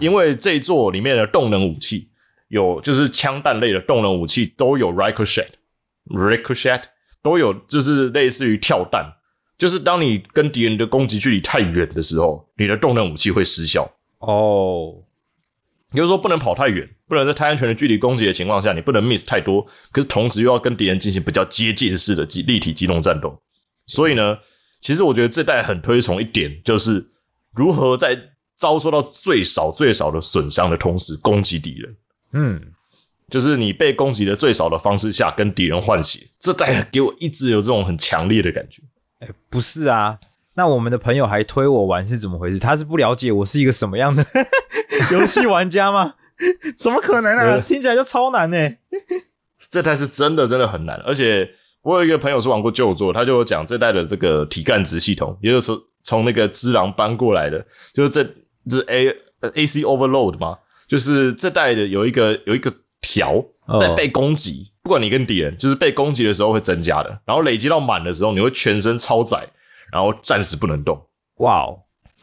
[0.00, 2.10] 因为这一座里面的动能武器
[2.50, 5.48] 有就是枪弹类的动能武器都有 ricochet
[6.06, 6.82] ricochet
[7.20, 9.12] 都有，就是类似于跳弹，
[9.60, 13.82] 就是当你跟敌人的攻击距离太远的时候，你的动能武器会失效。
[14.20, 14.94] 哦，
[15.92, 19.60] 也就是说，不能跑太远，不能在太安全的距离攻击的情况下，你不能 miss 太多，
[19.92, 23.38] 可是同时又要跟敌人进行比较接近式的机立体机动战斗。
[23.84, 24.38] 所以呢，
[24.80, 27.10] 其实我觉得这代很推崇一点，就是
[27.52, 28.18] 如何在
[28.56, 31.96] 遭受到最少最少的损伤的同时攻击敌人。
[32.32, 32.72] 嗯，
[33.28, 38.82] 就是你被攻击的最少的方式下跟敌人换血，这代给我一直有这种很强烈的感觉。
[39.48, 40.18] 不是啊。
[40.54, 42.58] 那我们的朋友还推我玩是怎么回事？
[42.58, 44.24] 他是不了解我是一个什么样的
[45.10, 46.14] 游戏玩家吗？
[46.78, 47.44] 怎么可能啊？
[47.44, 48.56] 呃听起来就超难呢、
[49.70, 51.48] 这代是真的真的很难，而且
[51.82, 58.24] 我有一个朋友是玩过旧作，他就有讲这代的这个体干值系统，也就是从从那个只狼搬过来的，就是这
[58.68, 59.08] 这是 A
[59.40, 69.48] 呃 AC Overload 嘛，就是这代的有一个有一个条哦在被攻击，不管你跟敌人，就是被攻击的时候会增加的，然后累积到满的时候，你会全身超载，
[69.90, 71.00] 然后暂时不能动。
[71.36, 71.80] 哇哦，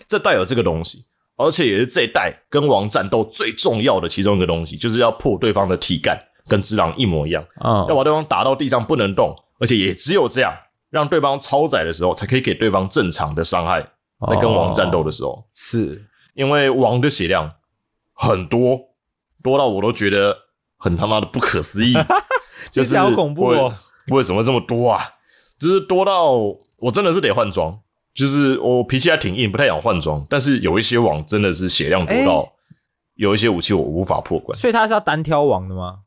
[0.08, 1.06] 这带有这个东西，
[1.38, 7.88] 而且也是这一代跟王战斗最重要的其中一个东西，就是要破对方的体干，跟之狼一模一样，嗯。
[7.90, 10.54] 要把对方打到地上不能动，而且也只有这样，
[10.90, 13.88] 让对方超载的时候，才可以给对方正常的伤害。
[14.28, 16.06] 在跟王战斗的时候，是。
[16.34, 17.54] 因为王的血量
[18.14, 18.80] 很多，
[19.44, 20.36] 多到我都觉得
[20.78, 21.94] 很他妈的不可思议，
[22.72, 23.74] 就是听起来好恐怖哦
[24.10, 25.02] 为为什么这么多啊？
[25.60, 26.34] 就是多到
[26.80, 27.78] 我真的是得换装，
[28.14, 32.54] 就是我脾气还挺硬，不太想换装，但是有一些网真的是血量多到，
[33.16, 34.58] 有一些武器我无法破关。
[34.58, 36.00] 所以他是要单挑王的吗？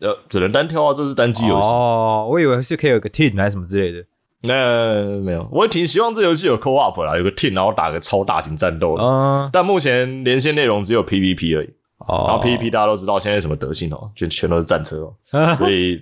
[0.00, 1.68] 呃，只能单挑啊，这是单机游戏。
[1.68, 4.04] 哦，我以为是可以有个 team 还是什么之类的。
[4.42, 9.02] 那没有，我也挺希望这游戏有 co op 啦，有个 team，然后打个超大型战斗的。
[9.02, 11.68] 嗯，但目前连线内容只有 PVP 而已，
[12.06, 15.14] 哦，然后 PVP 大家都知道现在什么德性哦，全全都是战车哦，
[15.56, 15.98] 所以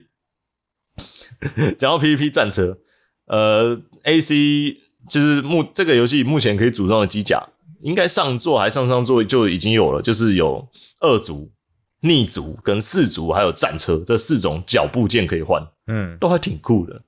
[1.78, 2.78] 讲到 PVP 战车，
[3.26, 4.76] 呃，AC
[5.08, 7.42] 就是目这个游戏目前可以组装的机甲，
[7.82, 10.66] 应该上座还上上座就已经有了，就是有
[11.00, 11.52] 二族、
[12.00, 17.02] 逆族跟四族，还有战车这四种脚部件可以换，嗯，都还挺酷的。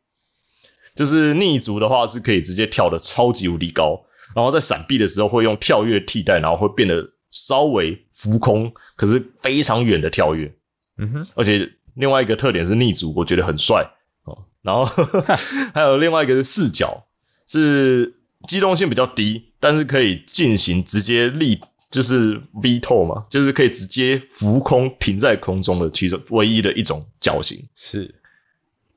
[0.95, 4.03] 就是逆族的话是可以直接跳的超级无敌高，
[4.35, 10.51] 然后在闪避的时候会用跳跃替代，然后会变得稍微浮空，可是非常远的跳跃。
[10.99, 13.85] 嗯哼，而且另外一个特点是逆足，我觉得很帅
[14.25, 14.47] 哦。
[14.63, 14.85] 然后
[15.75, 17.07] 还有另外一个是四角，
[17.47, 18.15] 是
[18.47, 27.65] 机动性比较低，但是可以进行直接立，就是 V 透嘛，就是可以直接浮空停在空中的其中唯一的一种脚型。
[27.75, 28.15] 是，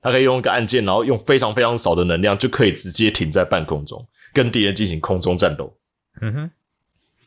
[0.02, 5.74] 它可以用一个按键，然后用非常非常少的能量就可以直接停在半空中，跟敌人进行空中战斗。
[6.22, 6.52] 嗯哼，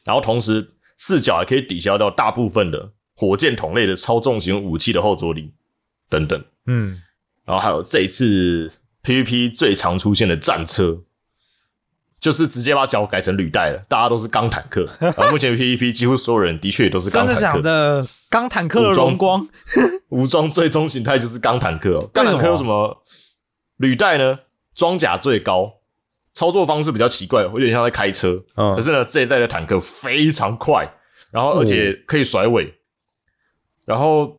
[0.04, 5.52] 然后同时四角也可以抵消掉大部分的火箭筒类的超重型武器的后坐力
[6.12, 6.44] 等等。
[6.66, 7.00] 嗯，
[7.46, 8.70] 然后还有这一次
[9.02, 11.00] PVP 最常出现的战车，
[12.20, 14.86] 就是直接把脚改成履带了，大家都是钢坦克。
[15.16, 17.62] 啊，目前 PVP 几乎所有人的确也都是钢坦克。
[17.62, 18.06] 的？
[18.28, 19.48] 钢坦克荣光，
[20.10, 22.10] 武装最终形态就是钢坦克、哦。
[22.12, 23.02] 钢坦克有什么
[23.78, 24.38] 履带呢？
[24.74, 25.80] 装甲最高，
[26.32, 28.42] 操作方式比较奇怪，有点像在开车。
[28.56, 30.88] 嗯可是呢，这一代的坦克非常快，
[31.30, 32.72] 然后而且可以甩尾，
[33.84, 34.38] 然后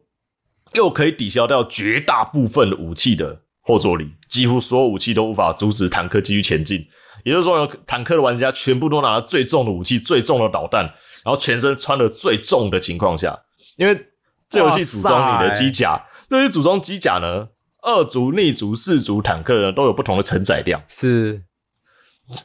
[0.74, 6.86] 又可以抵消掉绝大部分的武器的后坐力，几乎所有武器都无法阻止坦克继续前进。
[7.24, 10.84] 也就是说呢，坦克的玩家全部都拿了最重的武器、最重的导弹，
[11.24, 13.40] 然后全身穿的最重的情况下，
[13.78, 14.08] 因为
[14.50, 17.48] 这游戏组装你的机甲，这些组装机甲呢，
[17.82, 20.84] 二足、逆足、四足坦克呢都有不同的承载量。
[20.90, 21.44] 是，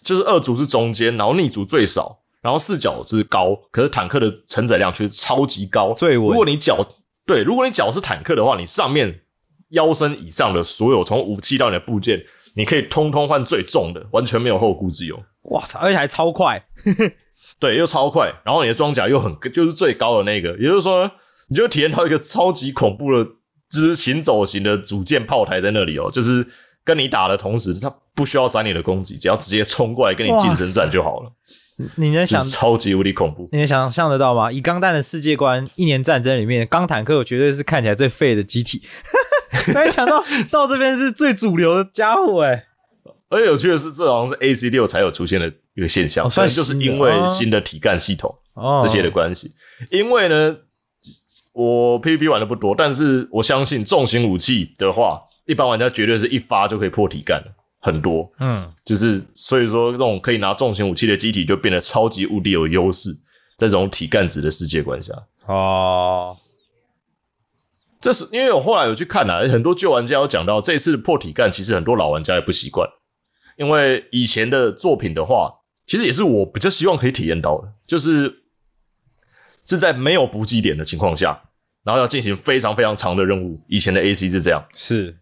[0.04, 6.78] 就是二足是中间，然后逆足最少，然后四角是高，可是坦克的承载量却是超级高，最稳如果你脚
[7.28, 9.20] 对，如果你脚是坦克的话，你上面
[9.68, 12.24] 腰身以上的所有从武器到你的部件，
[12.54, 15.22] 你可以通通换最重的，完全没有后顾之忧。
[15.42, 16.64] 哇操，而且还超快，
[17.60, 21.10] 对，又超快，然后你的装甲又很就是最高的那个，也就是说，
[21.48, 23.24] 你就会体验到一个超级恐怖的，
[23.70, 26.46] 就是行走型的主舰炮台在那里哦，就是
[26.82, 31.30] 跟你打的同时，它不需要闪你的攻击，只要直接冲过来跟你近身战就好了，
[31.94, 33.48] 你能想超级无敌恐怖。
[33.52, 34.50] 你能想象得到吗？
[34.50, 38.82] 以钢弹的世界观，一年战争里面，钢坦克绝对是看起来最废的机体。
[39.74, 42.64] 没想到到这边是最主流的家伙哎、
[43.30, 49.52] 而且有趣的是，这好像是 A C 六才有出现的一个现象，哦可能算就是因为哦新的体干系统、哦，这些的关系。
[49.90, 50.56] 因为呢，
[51.52, 57.50] 我 P P 玩的不多，但是我相信重型武器的话，一般玩家绝对是一发就可以破体干的，
[57.88, 58.30] 很多。
[58.38, 63.12] 嗯，就是所以说，这种可以拿重型武器的机体就变得超级无敌有优势，
[63.56, 65.12] 在这种体干值的世界观下。
[65.46, 66.36] 哦，
[68.00, 72.86] 这是因为我后来有去看啊，很多旧玩家有讲到，这次的破体干，其实很多老玩家也不习惯，
[73.56, 75.52] 因为以前的作品的话，
[75.86, 78.42] 其实也是我比较希望可以体验到的，就是
[79.64, 81.42] 是在没有补给点的情况下，
[81.84, 83.60] 然后要进行非常非常长的任务。
[83.68, 85.18] 以前的 AC 是这样，是，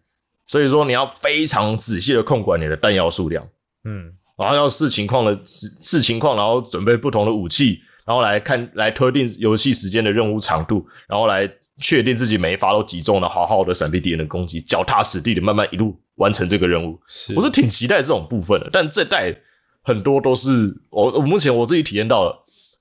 [0.46, 3.46] 所以说你要非常仔细的控管你的弹药数量，
[3.84, 16.98] 嗯，然后要视情况的视视情况，然后准备不同的武器，然后来看来特定游戏时间的任务长度，然后来确定自己每一发都击中了，好好的闪避敌人的攻击，脚踏实地的慢慢一路完成这个任务。
[17.08, 19.36] 是我是挺期待这种部分的，但这代
[19.82, 22.36] 很多都是我我目前我自己体验到的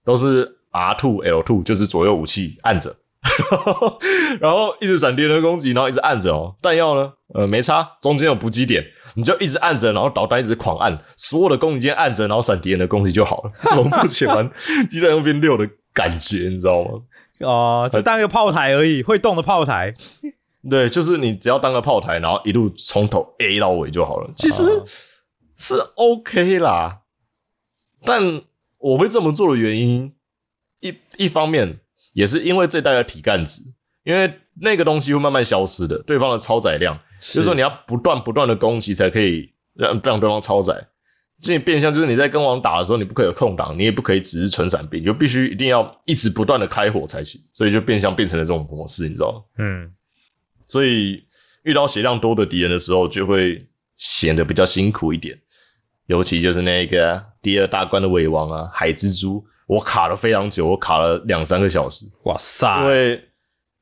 [0.05, 2.95] 都是 R two L two，就是左右武器按着。
[4.39, 6.55] 然后一直闪敌人的攻击，然后一直按着哦。
[6.61, 8.83] 弹药呢，呃，没差，中间有补给点，
[9.15, 13.51] 你就一直按着，然后导弹一直狂按，所有的攻击键按着，然后闪敌人的攻击就好了。
[13.63, 14.49] 是我目前玩
[14.89, 16.89] 机战用兵六的感觉，你知道吗？
[17.39, 19.93] 哦，就当一个炮台而已，会动的炮台。
[20.69, 24.31] 对，就是你只要当个炮台，然后一路从头 A 到尾就好了。
[24.35, 24.85] 其实哦
[25.57, 27.01] 是 OK 啦，
[28.03, 28.41] 但
[28.79, 30.13] 我会这么做的原因，
[30.79, 31.79] 一一方面
[32.15, 33.61] 也是因为这代的体干值，
[34.05, 40.87] 因为那个东西会慢慢消失的，对方的超载量，就是说你要不断不断的攻击才可以让让对方超载。
[41.41, 49.41] 这变相就是你在跟王打的时候，你不可以有空档，你也不可以只是纯闪避，你就必须一定要一直不断的开火才行，所以就变相变成了这种模式，你知道吗？
[49.57, 49.91] 嗯，
[50.63, 51.21] 所以
[51.63, 55.37] 遇到血量多的敌人的时候，就会显得比较辛苦一点。
[56.05, 63.29] 尤其就是那个第二大关的尾王啊，海蜘蛛，我卡了非常久，我卡了两三个小时，哇塞，因为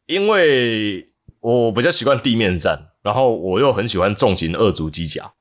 [0.05, 1.05] 因为
[1.39, 5.31] 我比较习惯地面战，然后我又很喜欢重型二足机甲，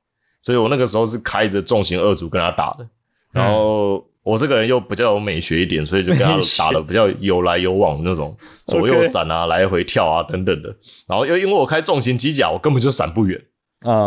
[0.43, 2.89] 所以我那个时候是开着重型二足跟他打的。
[3.33, 8.37] 然后我这个人又比较有美学一点，所以就跟他打的比较有来有往那种，
[8.67, 10.69] 左右闪啊、来回跳啊等等的。
[11.07, 13.41] 然后又因为我开重型机甲，我根本就闪不远，
[13.87, 14.07] 啊、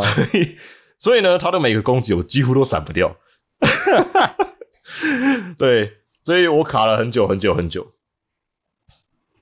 [0.99, 3.15] 所以呢，他的每个攻击我几乎都闪不掉。
[5.57, 5.91] 对，
[6.25, 7.93] 所以我卡了很久很久很久，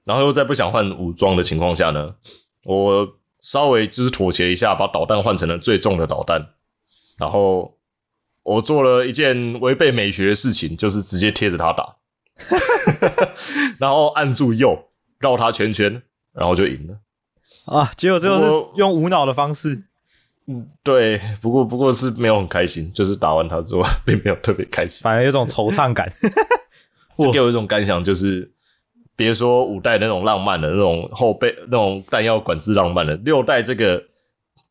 [0.03, 2.15] 然后又在不想换武装的情况下呢，
[2.65, 3.07] 我
[3.39, 6.45] 稍微就是妥协一下，把导弹换成了最重的导弹，
[7.17, 7.77] 然后
[8.43, 11.95] 我做了一件违背美学的事情，就是直接贴着他打，
[13.79, 16.03] 然后按住右绕他圈圈，
[16.33, 16.99] 然后就赢了。
[17.65, 19.85] 啊，结果最后用无脑的方式。
[20.47, 25.01] 嗯对，不过不过是没有很开心，就是打完他之后并没有特别开心。
[25.01, 26.11] 反而有种惆怅感。
[27.17, 28.51] 就给我一种感想，就是
[29.15, 34.03] 别说五代那种浪漫的那种后备那种弹药管制浪漫的，六代这个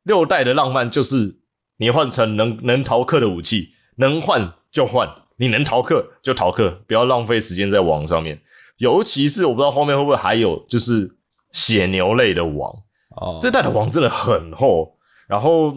[0.05, 1.37] 六代的浪漫就是
[1.77, 8.41] 你换成能能逃课的武器，能换就换，你能逃课就逃课，不要浪费时间在网上面。
[8.79, 11.17] 尤其是我不知道后面会不会还有就是
[11.53, 12.73] 血牛类的网，
[13.17, 14.97] 哦，这代的网真的很厚，
[15.29, 15.73] 然后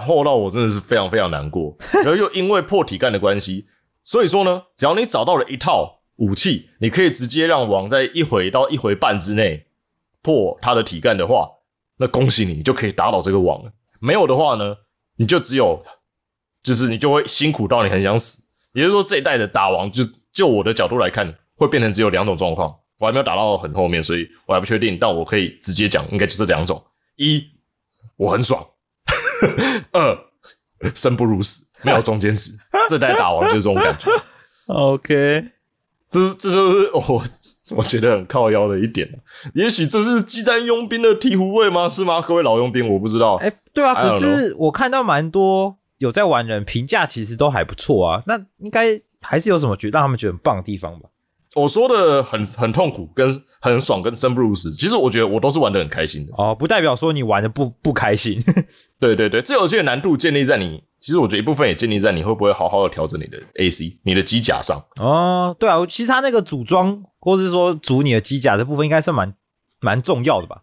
[0.00, 1.76] 厚到我真的是非常非常难过。
[1.92, 3.66] 然后又因为破体干的关系，
[4.02, 9.66] 所以说呢，只要你找到了一套武器，你可以直接让王在一回到一回半之内
[10.20, 11.48] 破他的体干的话，
[11.98, 13.72] 那恭喜你，你就可以打倒这个王了。
[14.00, 14.76] 没有的话呢，
[15.16, 15.84] 你就只有
[16.62, 18.42] 就是你就会辛苦到你很想死。
[18.72, 22.74] 也就是说，这一代的打王，就就我的角度来看，会变成只有两种状况。
[22.98, 24.96] 我还没有打到很后面，所以我还不确定。
[24.98, 26.82] 但我可以直接讲，应该就是两种：
[27.16, 27.44] 一，
[28.16, 28.62] 我很爽；
[29.92, 30.16] 二，
[30.94, 32.52] 生不如死，没有中间值。
[32.88, 34.10] 这代打王就是这种感觉。
[34.66, 35.44] OK，
[36.10, 37.22] 这是这就是我
[37.70, 39.08] 我觉得很靠腰的一点
[39.54, 41.88] 也许这是激战佣兵的醍醐味吗？
[41.88, 42.20] 是吗？
[42.20, 43.36] 各位老佣兵，我不知道。
[43.36, 48.22] 哎、对啊，可是我看到蛮多有在玩人评价，其实都还不错啊。
[48.26, 51.08] 那应该还是有什么觉让他们觉得很棒的地方吧？
[51.54, 53.30] 我说的很很痛苦，跟
[53.60, 54.72] 很爽，跟生不如死。
[54.72, 56.32] 其实我觉得我都是玩的很开心的。
[56.36, 58.42] 哦，不代表说你玩的不不开心。
[58.98, 64.82] 对对对，这游戏的难度建立在你，其实我觉得一部分也建立在你会不会好好的调整你的 AC、你的机甲上。
[64.96, 69.34] 哦，对啊，其实它那个组装或是说组你的机甲这部分，应该是蛮
[69.80, 70.62] 蛮重要的吧？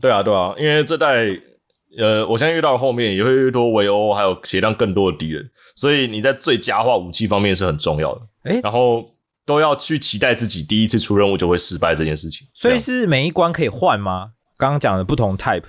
[0.00, 1.26] 对啊，对啊，因为这代
[1.98, 8.20] 呃，我相信遇到后面也会越多围殴，还有血量更多的敌人，所以你在最佳化武器方面是很重要的。
[8.44, 9.11] 诶然后
[9.44, 12.46] 都要去期待自己第一次出任务就会失败这件事情。
[12.54, 14.32] 所以是每一关可以换吗？
[14.56, 15.64] 刚刚讲的不同 type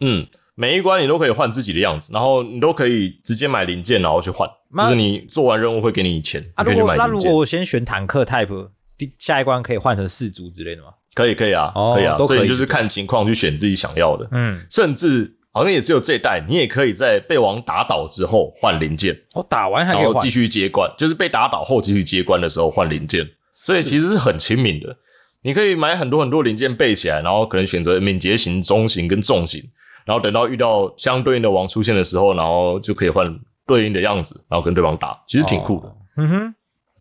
[0.00, 4.48] 嗯，每一关你都可以换自己的样子，然后你都可以直接买零件，然后去换。
[4.78, 7.18] 就是你做完任务会给你钱，啊，你可以去如果那如。
[7.20, 10.88] 果我先选坦克 type，第下一关可以换成四族之类的吗？
[11.14, 14.26] 可以可以啊，哦可以啊，以所以你就是看情况去选自己想要的。
[14.32, 24.96] 嗯，甚至好像也只有这一代，你也可以在被王打倒之后换零件，我、打完还可以换然后继续接关，就是被打倒后继续接关的时候换零件，所以其实是很亲民的。
[25.42, 29.62] 你可以买很多很多零件备起来，然后可能选择敏捷型、中型跟重型，
[30.06, 33.26] 然后等到遇到相对应的王出现的时候，然后就可以换
[33.66, 35.88] 对应的样子，然后跟对方打，其实挺酷的。
[35.88, 36.54] 哦嗯哼，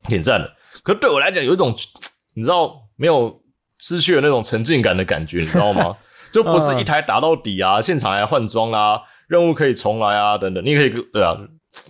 [0.08, 0.50] 挺赞的。
[0.84, 1.76] 可对我来讲，有一种
[2.34, 3.40] 你知道没有
[3.78, 5.96] 失去了那种沉浸感的感觉，你知道吗？
[6.32, 11.36] 就不是一台打到底啊，现场还换装啊，任务可以重来啊，等等，你可以对啊，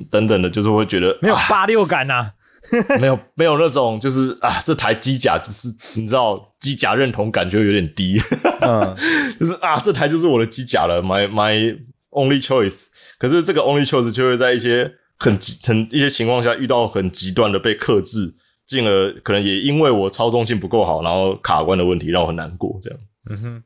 [0.09, 2.31] 等等的，就是会觉得啊没有八六感呐、
[2.99, 8.19] 没有没有那种就是啊，这台机甲就是你知道机甲认同感就有点低，
[8.61, 8.95] 嗯，
[9.39, 11.77] 就是啊，这台就是我的机甲了，my my
[12.11, 12.87] only choice。
[13.17, 18.33] 可是这个 only choice 就会在一些很极很一些情况下遇到很极端的被克制，
[18.65, 22.79] 进而可能也因为我操纵性不够好，然后卡关的问题让我很难过。
[22.81, 23.63] 这样，嗯哼，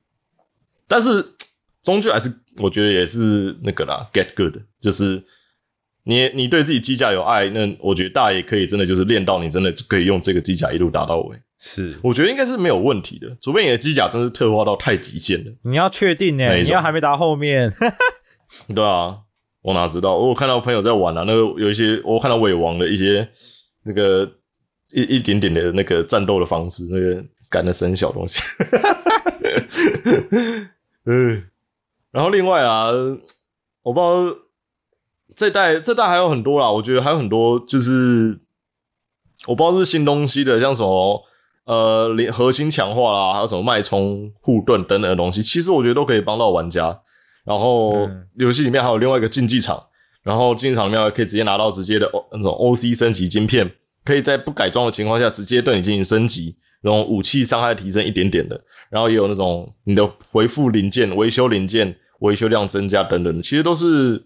[0.87, 1.25] 但是
[1.83, 5.23] 终究还是我觉得也是那个啦，get good，就是
[6.03, 11.37] 你你对自己机甲有爱，那我觉得大家也可以真的就是练到你真的可以用这个机甲一路打到尾。
[11.57, 15.51] 是我觉得应该是没有问题的，除非你的机甲真是特化到太极限了。
[15.63, 17.71] 你要确定呢、你要还没打后面，
[18.75, 19.17] 对啊，
[19.61, 20.15] 我哪知道？
[20.17, 23.27] 我看到朋友在玩啊，那个有一些我看到伪王的一些
[23.85, 24.29] 那个
[24.91, 28.41] 一一点点的那个战斗的方式，那个干的是很小东西。
[31.05, 31.43] 嗯，
[32.11, 32.87] 然后另外啊，
[33.83, 34.37] 我不知道
[35.35, 38.39] 这代这代还有很多啦，我觉得还有很多就是
[39.47, 41.23] 我不知道是新东西的，像什么
[41.65, 47.01] 呃连核心强化啦，还有什么脉冲护盾等等的东西，其实我觉得都可以帮到玩家。
[47.43, 49.83] 然后嗯游戏里面还有另外一个竞技场，
[50.23, 53.71] 然后竞技场里面可以直接拿到直接的那种 OC 升级晶片，
[54.03, 64.23] 可以在不改装的情况下直接对你进行升级，那种武器伤害提升一点点的，然后也有那种你的回复零件、维修零件、维修量增加等等的，其实都是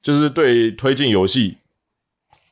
[0.00, 1.58] 就是对推进游戏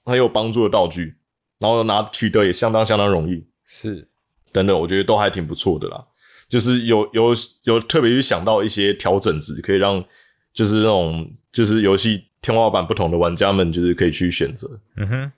[0.04, 1.16] 很有帮助的道具，
[1.58, 4.06] 然后拿取得也相当相当容易，是
[4.52, 6.06] 等等，我觉得都还挺不错的啦。
[6.50, 10.04] 就是有有有特别去想到一些调整值，可以让
[10.52, 14.78] 就是那种就是游戏天花板不同的玩家们，就是可以去选择。
[14.98, 15.32] 嗯哼，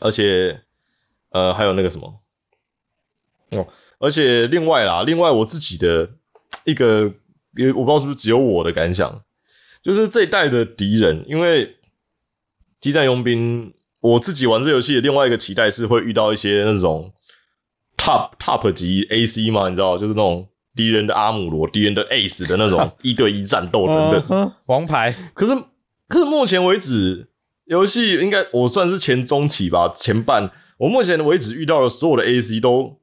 [0.00, 0.60] 而且
[1.30, 2.21] 呃还有那个什么
[3.56, 3.66] 哦，
[3.98, 6.08] 而且另外啦，另外我自己的
[6.64, 7.12] 一个，
[7.56, 9.22] 也我不知道是不是只有我的感想，
[9.82, 11.76] 就是这一代的敌人，因为
[12.80, 17.12] 激战佣兵，我自己玩这游戏的另外一个期待是会遇到一些那种
[17.96, 24.52] top top 级 AC 嘛，你知道，就是那种敌人的阿姆罗、敌人的 Ace 的那种 一对一战斗等等。
[24.66, 25.54] 王牌可是，
[26.08, 27.28] 可是目前为止，
[27.66, 32.98] 游戏应该我算是前中期吧，前半我目前为止遇到的所有的 AC 都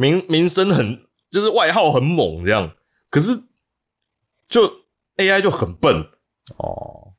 [0.00, 2.72] 名名声很，就是外号很猛这样，
[3.10, 3.38] 可是
[4.48, 4.66] 就
[5.16, 5.94] AI 就很笨，
[6.56, 7.12] 哦，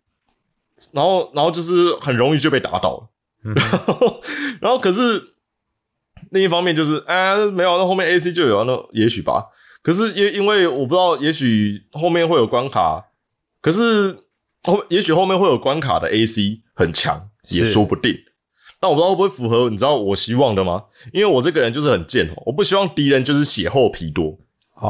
[0.92, 2.98] 然后然后就是很容易就被打倒。
[2.98, 3.10] 了，
[3.44, 4.22] 嗯然后
[4.62, 5.36] 然后可是
[6.32, 9.46] 另一方面就是啊没有，那后面 AC 就有啊，那也许吧。
[9.84, 13.12] 可是因因为我不知道，也许后面会有关卡，
[13.62, 14.26] 可是
[14.64, 18.16] 后也许后面会有关卡的 AC 很强，也说不定。
[18.82, 20.84] 但我不知道会不会符合你知道我希望的吗？
[21.14, 24.36] 因为我这个人就是很贱哦，我不希望敌人就是血厚皮多，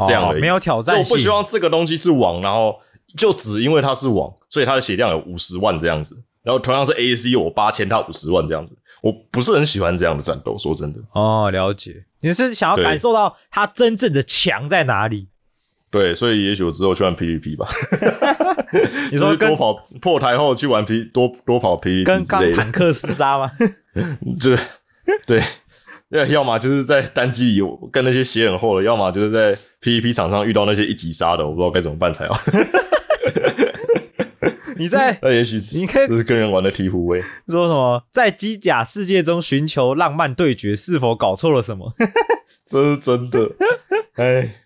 [0.08, 2.74] 这样而已哦没有挑战性，我不希望这个东西是网，然后
[3.16, 6.20] 就只因为它是网，所以它的血量有五十万这样子。
[6.42, 10.58] 然后同样是 AC，我八千，他五十万这样子，我不是很喜欢这样的战斗。
[10.58, 15.28] 说真的，哦，了解，你是想要感受到它真正的强在哪里？
[15.92, 17.66] 对，所以也许我之后去玩 PVP 吧。
[19.12, 23.52] 你说多跑破台后去玩 P 多多跑 PVP 跟坦克厮杀吗？
[24.40, 24.62] 就是
[25.26, 25.42] 对，
[26.08, 32.40] 要要么就是在单机里跟那些血很厚的，要么就是在 PVP 场上遇到那些一级杀的，我不知道该怎么办才好。
[34.78, 37.22] 你在那也许你可以这是跟人玩的醍醐味。
[37.46, 38.02] 说什么？
[38.10, 41.92] 在机甲世界中寻求浪漫对决，是否搞错了什么？
[42.66, 43.50] 这是真的，
[44.16, 44.61] 哎，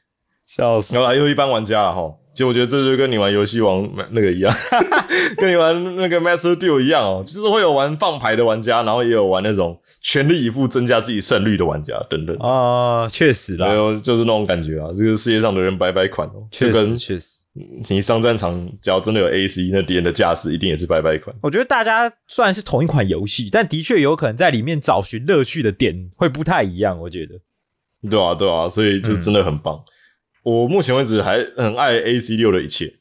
[0.56, 0.94] 笑死！
[0.96, 2.14] 然后又一般玩家了哈。
[2.32, 4.54] 其实我觉得这就跟你玩游戏王那个一样，
[5.38, 12.36] 跟你玩那个 Master Duel 一样哦，就是会有玩放牌的玩家，然后也有玩那种全力以赴增加自己胜率的玩家等等。
[12.36, 17.44] 啊，确实啦，还有就是那种感觉啊，这个世界上的人百百款哦，确实确实。
[17.88, 21.34] 你上战场，只要真的有 AC，那敌人的架势一定也是百百款。
[21.40, 27.00] 我觉得大家虽然是同一款游戏，但的确有可能在里面找寻乐趣的点会不太一样。
[27.00, 27.40] 我觉得，
[28.10, 29.82] 对啊，对啊，所以就真的很棒。
[30.46, 33.00] 我目前为止还很爱 AC 六的一切，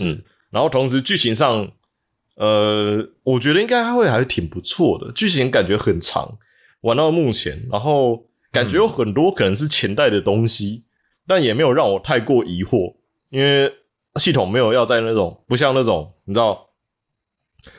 [0.00, 1.72] 嗯，然后同时剧情上，
[2.34, 6.36] 呃，我觉得应该会还挺不错的，剧情感觉很长，
[6.82, 10.82] 玩到目前，然后感觉有很多可能是前代的东西，
[11.26, 12.96] 但也没有让我太过疑惑，
[13.30, 13.72] 因为
[14.16, 16.68] 系统没有要在那种不像那种你知道，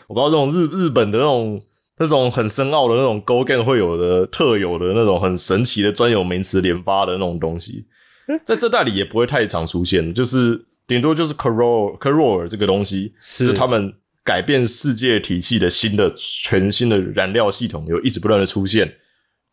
[0.07, 1.61] 我不知道这种日日本的那种。
[1.99, 7.85] 那种很深奥的那种 Go Game 会有的特有的那种很神奇的专有名词连发的那种东西，
[8.43, 13.93] 在这代里也不会太常出现，就是顶多就是 Coroll Coroll 这个东西，是就是他们
[14.23, 18.93] 改变世界体系的新的全新的燃料系统，有一直不断的出现。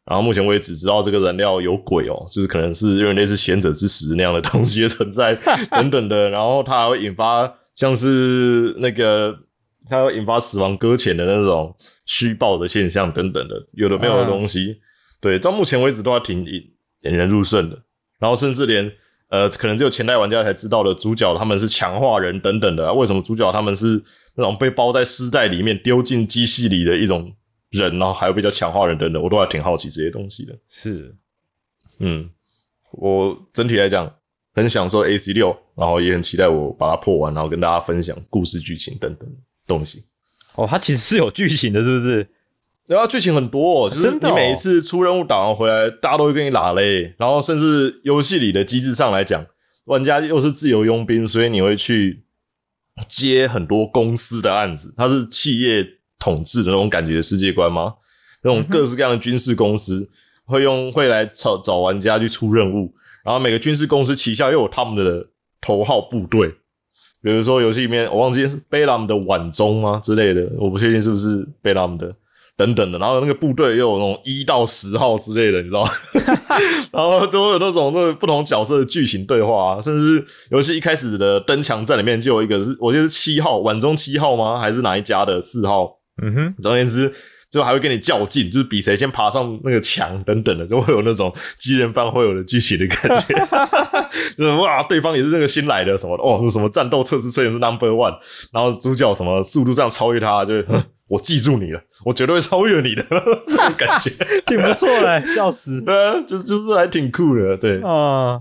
[0.07, 5.35] 然后目前为止只知道这个燃料有鬼哦，就是可能是有点类似贤者之石那样的东西的存在
[5.71, 9.37] 等等的，然后它还会引发像是那个
[9.89, 14.79] 它会引发死亡搁浅的那种虚报的现象等等的，有的没有的东西。
[15.21, 17.81] 对，到目前为止都还挺引引人入胜的。
[18.21, 18.89] 然后甚至连
[19.31, 24.03] 呃，可能只有前代玩家才知道的主角他们是强化人等等的、啊，为什么主角他们是
[24.35, 27.33] 那种被包在丝带里面丢进机器里的一种
[27.71, 30.59] 人，然后还有比较强化人等等，我都还挺好奇这些东西的。
[30.69, 31.15] 是
[32.01, 32.29] 嗯，
[32.93, 34.13] 我整体来讲
[34.53, 39.29] 很享受 AC 六，然后也很期待我把它破完，然后跟大家分享故事剧情等等
[39.67, 40.05] 东西。
[40.57, 42.29] 哦，它其实是有剧情的，是不是？
[42.91, 47.15] 然后剧情很多、哦，就是你每一次出任务打完回来，大家都会跟你拉嘞。
[47.19, 49.47] 然后甚至游戏里的机制上来讲，
[49.85, 52.25] 玩家又是自由佣兵，所以你会去
[53.07, 55.87] 接很多公司的案子，它是企业
[56.19, 57.95] 统治的那种感觉的世界观吗？
[58.43, 60.11] 那种各式各样的军事公司
[60.45, 62.93] 会用会来找找玩家去出任务，
[63.25, 65.29] 然后每个军事公司旗下又有他们的
[65.61, 66.49] 头号部队，
[67.23, 72.13] 比如说游戏里面我忘记是贝拉姆的晚钟吗之类的，我不确定是不是贝拉姆的。
[72.61, 75.91] 等等的，然后那个部队又有那种一到十号之类的，你知道吗？
[76.93, 84.61] 然后都有那种那个不同角色的剧情对话啊，甚至游戏一开始的登墙战里面就有一个是，我记得是七号晚中七号吗？
[84.61, 85.89] 还是哪一家的四号？
[86.23, 87.11] 嗯哼，总而言之，
[87.51, 93.35] 就还会跟你较劲，就是比谁先爬上那个墙等等的，就会有那种机人番会有的剧情的感觉，
[94.37, 98.15] 就是哇，对方也是那个新来的什么的哦，是什么战斗测试测验是 number one，
[98.53, 103.43] 然后主角什么速度上超越他，就哼我记住你了，我绝对会超越你的那种
[103.77, 104.11] 感觉，
[104.47, 105.81] 挺不错嘞，笑死。
[105.85, 107.81] 对啊，就就是还挺酷的，对。
[107.85, 108.41] 嗯，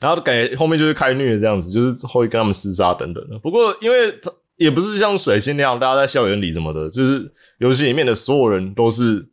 [0.00, 3.38] 然后感觉后面就是开虐这样子，就是会跟他们厮杀等等的。
[3.38, 9.24] 不过因为他也不是像水星那样，大家在校园里什么的，就是游戏里面的所有人都是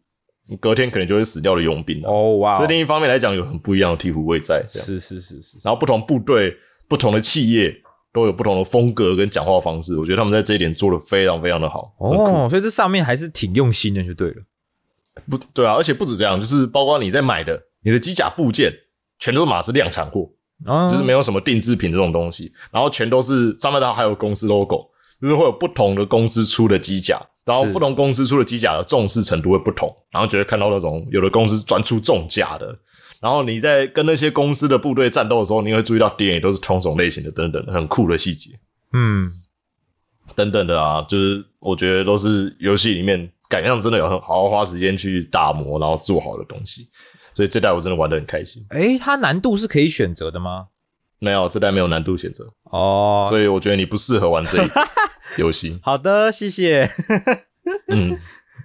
[0.59, 2.09] 隔天可能就会死掉的佣兵、啊。
[2.09, 4.85] 哦哇所以另一方面来讲，有很不一样的替补位在，这样。
[4.85, 6.55] 是是是是，然后不同部队、
[6.87, 7.75] 不同的企业
[8.13, 11.93] 都有不同的风格跟讲话方式，我觉得他们在这一点做的非常非常的好。
[11.97, 14.35] 哦，所以这上面还是挺用心的，就对了。
[15.29, 18.73] 不对啊，而且不止这样，就是包括你在买的你的机甲部件，
[19.19, 20.29] 全都是马是量产货。
[20.63, 32.77] 啊，就是没有什么定制品这种东西，然后全都是上面它还有公司 logo，就是会有不同的公司出的机甲，然后不同公司出的机甲的重视程度会不同，然后就会看到那种有的公司专出重甲的，
[33.21, 38.59] 然后你在跟那些公司的部队战斗的时候，你会注意到敌人也都是同种类型的等等的很酷的细节
[38.93, 39.31] 嗯，
[40.35, 46.89] 等等的啊，就是我觉得都是游戏里面感觉上真的有很好好花时间去打磨，然后做好的东西，
[47.33, 48.65] 所以这代我真的玩的很开心。
[48.71, 50.67] 诶，它难度是可以选择的吗？
[51.19, 54.67] 没有这代没有难度选择，哦，所以我觉得你不适合玩这一
[55.37, 55.79] 游戏。
[55.85, 56.89] 好的，谢谢。
[57.89, 58.17] 嗯，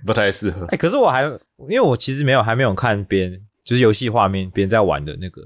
[0.06, 0.64] 不太适合。
[0.70, 1.24] 哎、可是我还
[1.68, 5.42] 因为我其实没有还没有看别人就是游戏画面别人在玩的那个，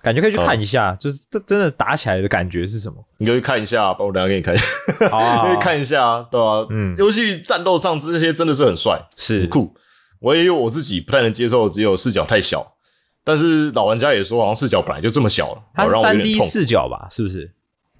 [0.00, 2.96] 感觉可以去看一下，就是这真的打起来的感觉是什么？
[3.18, 9.74] 你可以看一下，我等一下给你看一下，好啊可以看一下，对吧、嗯游戏战斗上这些真的是很帅，是很酷。
[10.20, 12.74] 我也有我自己不太能接受，只有视角太小。
[13.22, 16.38] 但是老玩家也说，好像视角本来就这么小了，它是三 D。
[16.40, 17.06] 视角吧？
[17.10, 17.52] 是不是？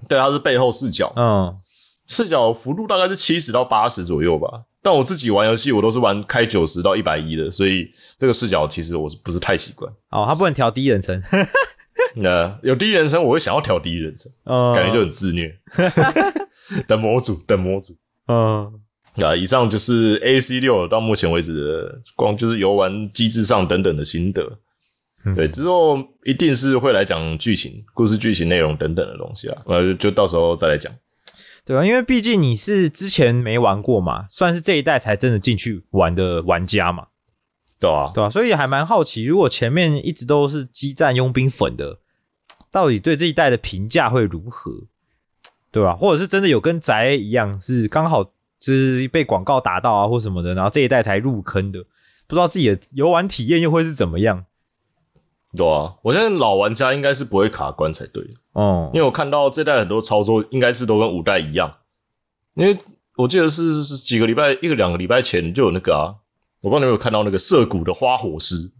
[0.09, 1.55] 对，它是背后视角，嗯，
[2.07, 4.63] 视角幅度大概是七十到八十左右吧。
[4.81, 9.93] 但我自己玩游戏，我都是玩开九十到一百一的，所以这个视角其实我是不是太习惯。
[10.11, 11.21] 哦，他不能调第一人称，
[12.15, 15.53] 那， 有第一人称，我会想要调第一人称，嗯，感觉就很自虐。
[16.87, 17.97] 等模组，等模组。
[18.29, 18.73] 嗯，
[19.17, 24.59] 啊，以上就是 A C 六到目前为止的光就是游玩机制上等等的心得。
[25.25, 30.93] 嗯对，之后一定是会来讲剧情、故事剧情内容等等的东西啊，呃，就就到时候再来讲。
[31.69, 37.09] 对啊，因为毕竟你是之前没玩过嘛，算是这一代才真的进去玩的玩家嘛，
[37.79, 41.99] 对啊，对啊、所以还蛮好奇，如果前面一直都是激战佣兵粉的，
[42.71, 44.85] 到底对这一代的评价会如何？
[45.71, 48.25] 对吧、或者是真的有跟宅一样，是刚好
[48.59, 51.85] 就是被广告打到啊，或什么的，然后这一代才入坑的，
[52.27, 54.47] 不知道自己的游玩体验又会是怎么样？
[55.55, 58.27] 对啊，我相信老玩家应该是不会卡关才对，
[58.59, 61.73] 哦、因为我看到这代很多操作应该是都跟五代一样，
[62.55, 62.77] 因为
[63.17, 66.15] 我记得是是几个礼拜，一个两个礼拜前就有那个啊，
[66.63, 68.73] 我不知道你有没有看到那个涉谷的花火师，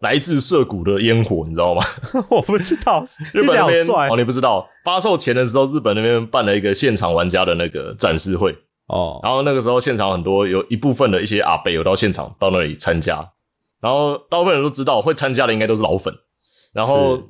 [0.00, 1.84] 来自涉谷的烟火，你知道吗？
[2.28, 8.50] 我不知道， 日本那边哦，你不知道，发售前的时候，日本那边办了一个现场玩家的那个展示会，
[8.86, 13.30] 哦，然后那个时候现场很多有一部分的一些阿伯有到现场到那里参加，
[13.80, 16.12] 然后大部分人都知道会参加的应该都是老粉，
[16.72, 17.22] 然后是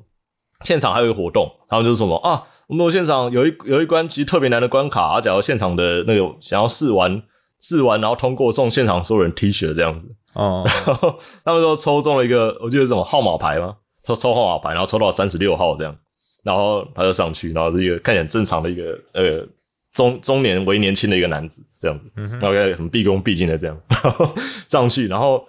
[0.65, 7.23] 现场还有一个活动，他们就是什么啊，我们有现场有一有一关其实特别难的关卡，啊、假如现场的那个想要试玩
[7.61, 13.77] 试玩，然后通过送现场所有人 T 恤这样子，哦，然后他们说抽中了一个，我记得是什么号码牌吗？
[14.03, 15.97] 抽抽号码牌，然后抽到三十六号这样，
[16.43, 19.47] 然后他就上去，然后是一个看起来很正常的一个呃
[19.93, 24.35] 中中年为年轻的一个男子这样子，然后很毕恭毕敬的这样，然后
[24.69, 25.45] 上去，然后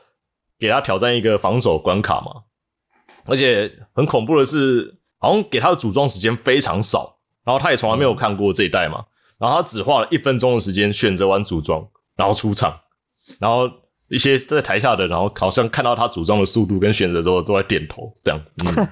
[0.59, 2.31] 给他挑战一个防守关卡嘛，
[3.25, 7.15] 而且很恐怖的是，好像给他的组装时间非常少，
[7.45, 9.05] 然后他也从来没有看过这一代嘛，
[9.39, 12.75] 然后他只花了一分钟的时间选择完组装，然后出场，
[13.39, 13.69] 然后
[14.09, 18.87] 一些在台下的，然后好像看到他组装的速度跟选择之后，都在点头，这样，嗯，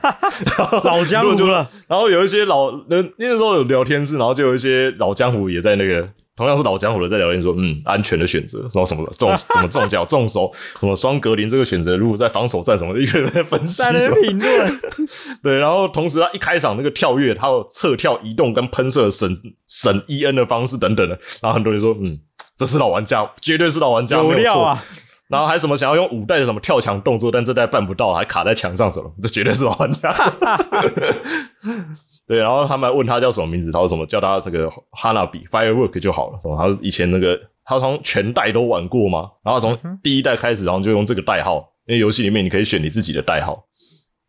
[0.85, 6.07] 老江湖了，然后有一些老那那时候有聊天室，然后就有一些老江湖也在那个。
[6.39, 14.79] 同样是老江湖的在聊天说，嗯，安全的选择，然后什么的，重怎么重脚重手， 什么双格林这个选择，如果在防守战什么的，一个人在分析什么评论，
[15.43, 19.29] 对，然后同时他一开场那个跳跃，他有侧跳、移动跟喷射省
[19.67, 22.17] 省 E N 的方式等等的，然后很多人说，嗯，
[22.55, 24.43] 这是老玩家，绝对是老玩家，有没有错。
[24.43, 24.81] 料啊！
[25.27, 30.15] 然后还什么想要用五代的什么跳墙动作，但这代办不到，还卡在墙上什么，这绝对是老玩家。
[32.29, 36.39] 对，然后他们还问他叫什么名字，他说什么叫他这个哈娜比 Firework 就好了。
[36.43, 43.65] 他以前那个他从全代都玩过嘛，然后从第一代开始，然后就用这个代号，因为游戏里面你可以选你自己的代号。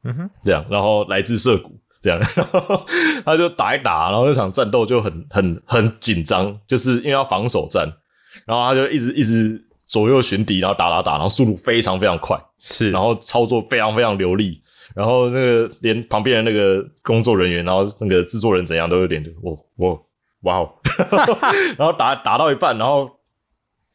[0.03, 2.87] 嗯哼，这样，然后来自涉谷，这样，然后
[3.23, 7.87] 他就打一打，然后那场战斗就很很很紧张，就是因为要防守战，
[8.47, 14.63] 然后他就一直一直左右寻敌，然后打打打，然后速度非常非常快，是，然后操作非常非常流利，
[14.95, 20.07] 然后那个连旁边的那个工作人员，然后那个制作人怎样都有点我我
[20.43, 20.73] 哇哦，
[21.79, 23.11] 然后打打到一半，然后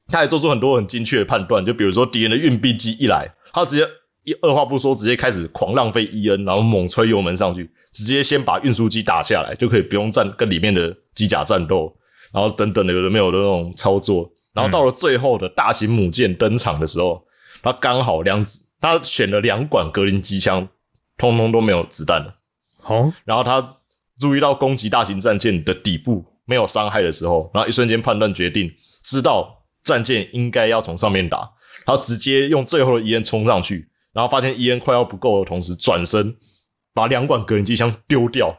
[0.07, 3.87] 他还做出很多很精确的判断，就比如说敌人的运兵机一来，他直接
[4.23, 11.95] 一二话不说，直接开始狂浪费 E N，然后猛吹油门上去，直接先把运输机打下来，就可以不用战跟里面的机甲战斗，
[12.31, 17.23] 然后等等的有的没有的那种操作，然后到了最后的大型母舰登场的时候，
[17.61, 20.67] 他刚好两子，他选了两管格林机枪，
[21.17, 22.35] 通通都没有子弹了。
[22.83, 23.77] 哦，然后他
[24.19, 28.71] 注意到攻击大型战舰的底部没有伤害的时候，然后一瞬间判断决定，
[29.03, 31.37] 知道战舰应该要从上面打，
[31.85, 36.35] 然后直接用最后的 EN 冲上去，然后发现 EN 快要不够的同时，转身
[36.93, 38.55] 把两管格林机枪丢掉，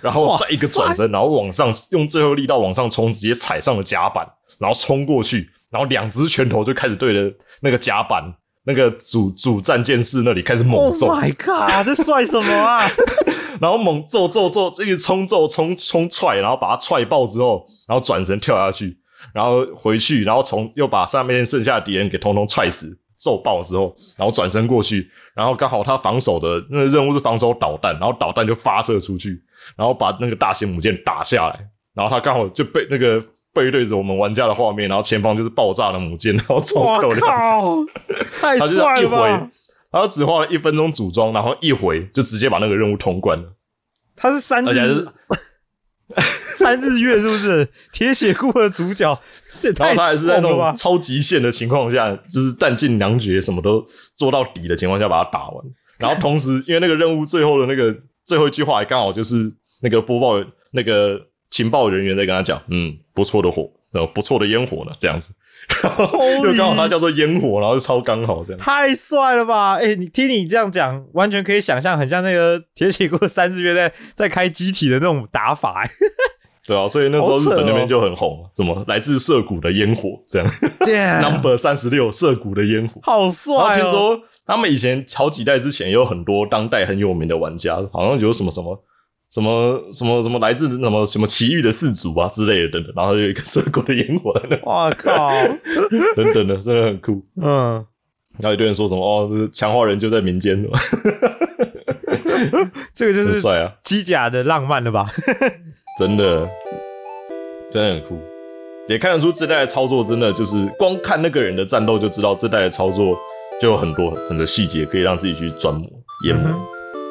[0.00, 4.26] 然后再一个转身，然后往上用最后力道往上冲，直接踩上了甲板，
[4.58, 8.34] 然后冲过去，然后两只拳头就开始对着那个甲板。
[8.64, 12.86] 那个主主战舰室那里开始猛 Oh 揍，my god，这帅什么啊？
[13.60, 18.98] 然后猛揍揍揍，这个冲揍冲冲踹，然后把他踹爆之后，然后转身跳下去，
[19.34, 29.42] 然后回去，然后从又把上面剩下的敌人给通通踹死，揍爆之后，然后转身过去，然后刚好他防守的那个任务是防守导弹，然后导弹就发射出去，
[29.76, 31.60] 然后把那个大型母舰打下来，
[31.94, 33.22] 然后他刚好就被那个
[33.52, 37.20] 背对着我们玩家的画面，然后前方就是爆炸的母舰，然后超我漂亮。
[37.20, 37.76] 靠，
[38.40, 39.50] 太 帅一回了吧！，
[39.90, 43.56] 他只花了一分钟组装，然后一回就直接把那个任务通关了。
[44.14, 45.04] 他是三日
[46.56, 47.68] 三日月是不是？
[47.92, 49.18] 铁血库的主角，
[49.76, 53.84] 然后他还是在那种超极限的情况下，就是弹尽粮绝，什么都
[54.14, 55.64] 做到底的情况下把它打完。
[55.98, 59.50] 然后同时，因为那个任务最后的那个最后一句话，也刚好就是
[59.82, 61.20] 那个播报那个
[61.50, 65.32] 情报人员在跟他讲，嗯，不错的火，呃，不错的烟火呢，这样子。
[65.82, 66.08] 然 后
[66.44, 68.60] 又刚好他叫做烟火，然后就超刚好这样。
[68.60, 69.74] 太帅了吧！
[69.76, 75.90] 哎、你听你这样讲，完全可以想象，很像那个 铁血库三日月在在开机体的那种打法、哎，
[76.66, 80.48] 对啊，所以那时候日本那边就很红，什么来自涩谷的烟火这样
[80.80, 83.00] ，Damn，，Number 三十六涩谷的烟火。
[83.02, 83.74] 好帅然后哦！
[83.74, 88.82] 听说他们以前好几代之前也有很多当代很有名的玩家，好像有什么什么
[89.32, 95.30] 什么什么什么来自什么什么奇遇的氏族啊之类的等等，然后有一个涩谷的烟火在那哇靠，
[96.16, 97.24] 等等的，真的很酷。
[97.40, 97.74] 嗯，
[98.38, 100.80] 然后一堆人说什么哦，强化人就在民间，是吧？
[102.94, 105.06] 这个就是很帅啊，机甲的浪漫了吧？
[105.98, 106.48] 真的，
[107.70, 108.18] 真的很酷。
[108.88, 113.16] 也看得出这代的操作真的就是光看那个人的战斗就知道这代的操作
[113.60, 115.88] 就有很多很多细节可以让自己去钻磨
[116.26, 116.50] 研磨。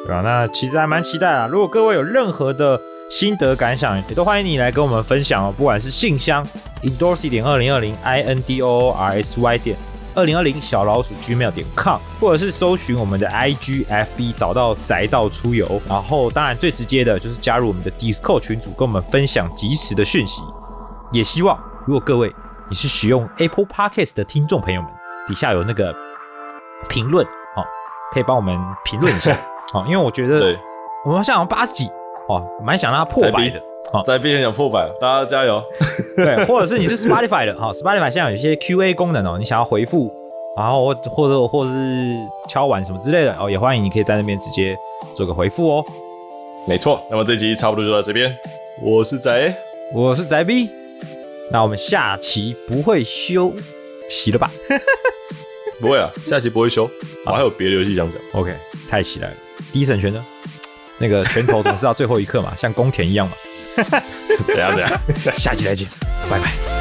[0.06, 1.46] 对啊，那其实还蛮期待啊。
[1.46, 2.80] 如果各位有任何的
[3.10, 5.54] 心得感想，也都欢迎你来跟我们分享哦。
[5.56, 6.44] 不管是信箱
[6.82, 9.76] endorsy 点二零二零 i n d o r s y 点
[10.14, 15.80] 二零二零小老鼠 gmail 点 com，或者是搜寻我们的 i g f b 找到宅道出游。
[15.88, 20.40] 然后，当然最直接的就是加入我们的 Discord 群组，跟我们分享及时的讯息。
[21.12, 22.34] 也希望如果各位
[22.68, 24.90] 你是使用 Apple Podcast 的听众朋友们，
[25.26, 25.94] 底下有那个
[26.88, 27.62] 评论哦，
[28.12, 29.36] 可以帮我们评论一下
[29.72, 30.58] 哦，因为我觉得对，
[31.04, 31.86] 我们现在八十几
[32.28, 33.60] 哦，蛮想让它破百的
[33.92, 35.62] 哦，在边想破百，大家加油！
[36.16, 40.12] 对，或者是你是 Spotify 的哈、哦、，Spotify 现在有一些 Q&A 功能哦，你想要回复，
[40.56, 41.70] 然后或或者或是
[42.48, 44.76] 敲碗什么之类的哦，也欢迎你可以在那边直接
[45.16, 45.84] 做个回复哦。
[46.68, 48.36] 没错，那么这集差不多就到这边，
[48.82, 49.54] 我是仔，
[49.92, 50.68] 我是宅 B，
[51.50, 53.52] 那我们下期不会休
[54.08, 54.50] 息了吧
[55.80, 56.88] 不会啊，下期不会休，
[57.26, 58.20] 我还有别的游戏想讲。
[58.34, 58.54] ？OK，
[58.88, 59.32] 太期待了。
[59.72, 60.24] 第一神拳呢？
[60.98, 63.34] 那个拳头总是到最后一刻嘛，像宫田一样嘛。
[64.46, 65.00] 怎样怎样？
[65.32, 65.88] 下期再见，
[66.28, 66.79] 拜拜。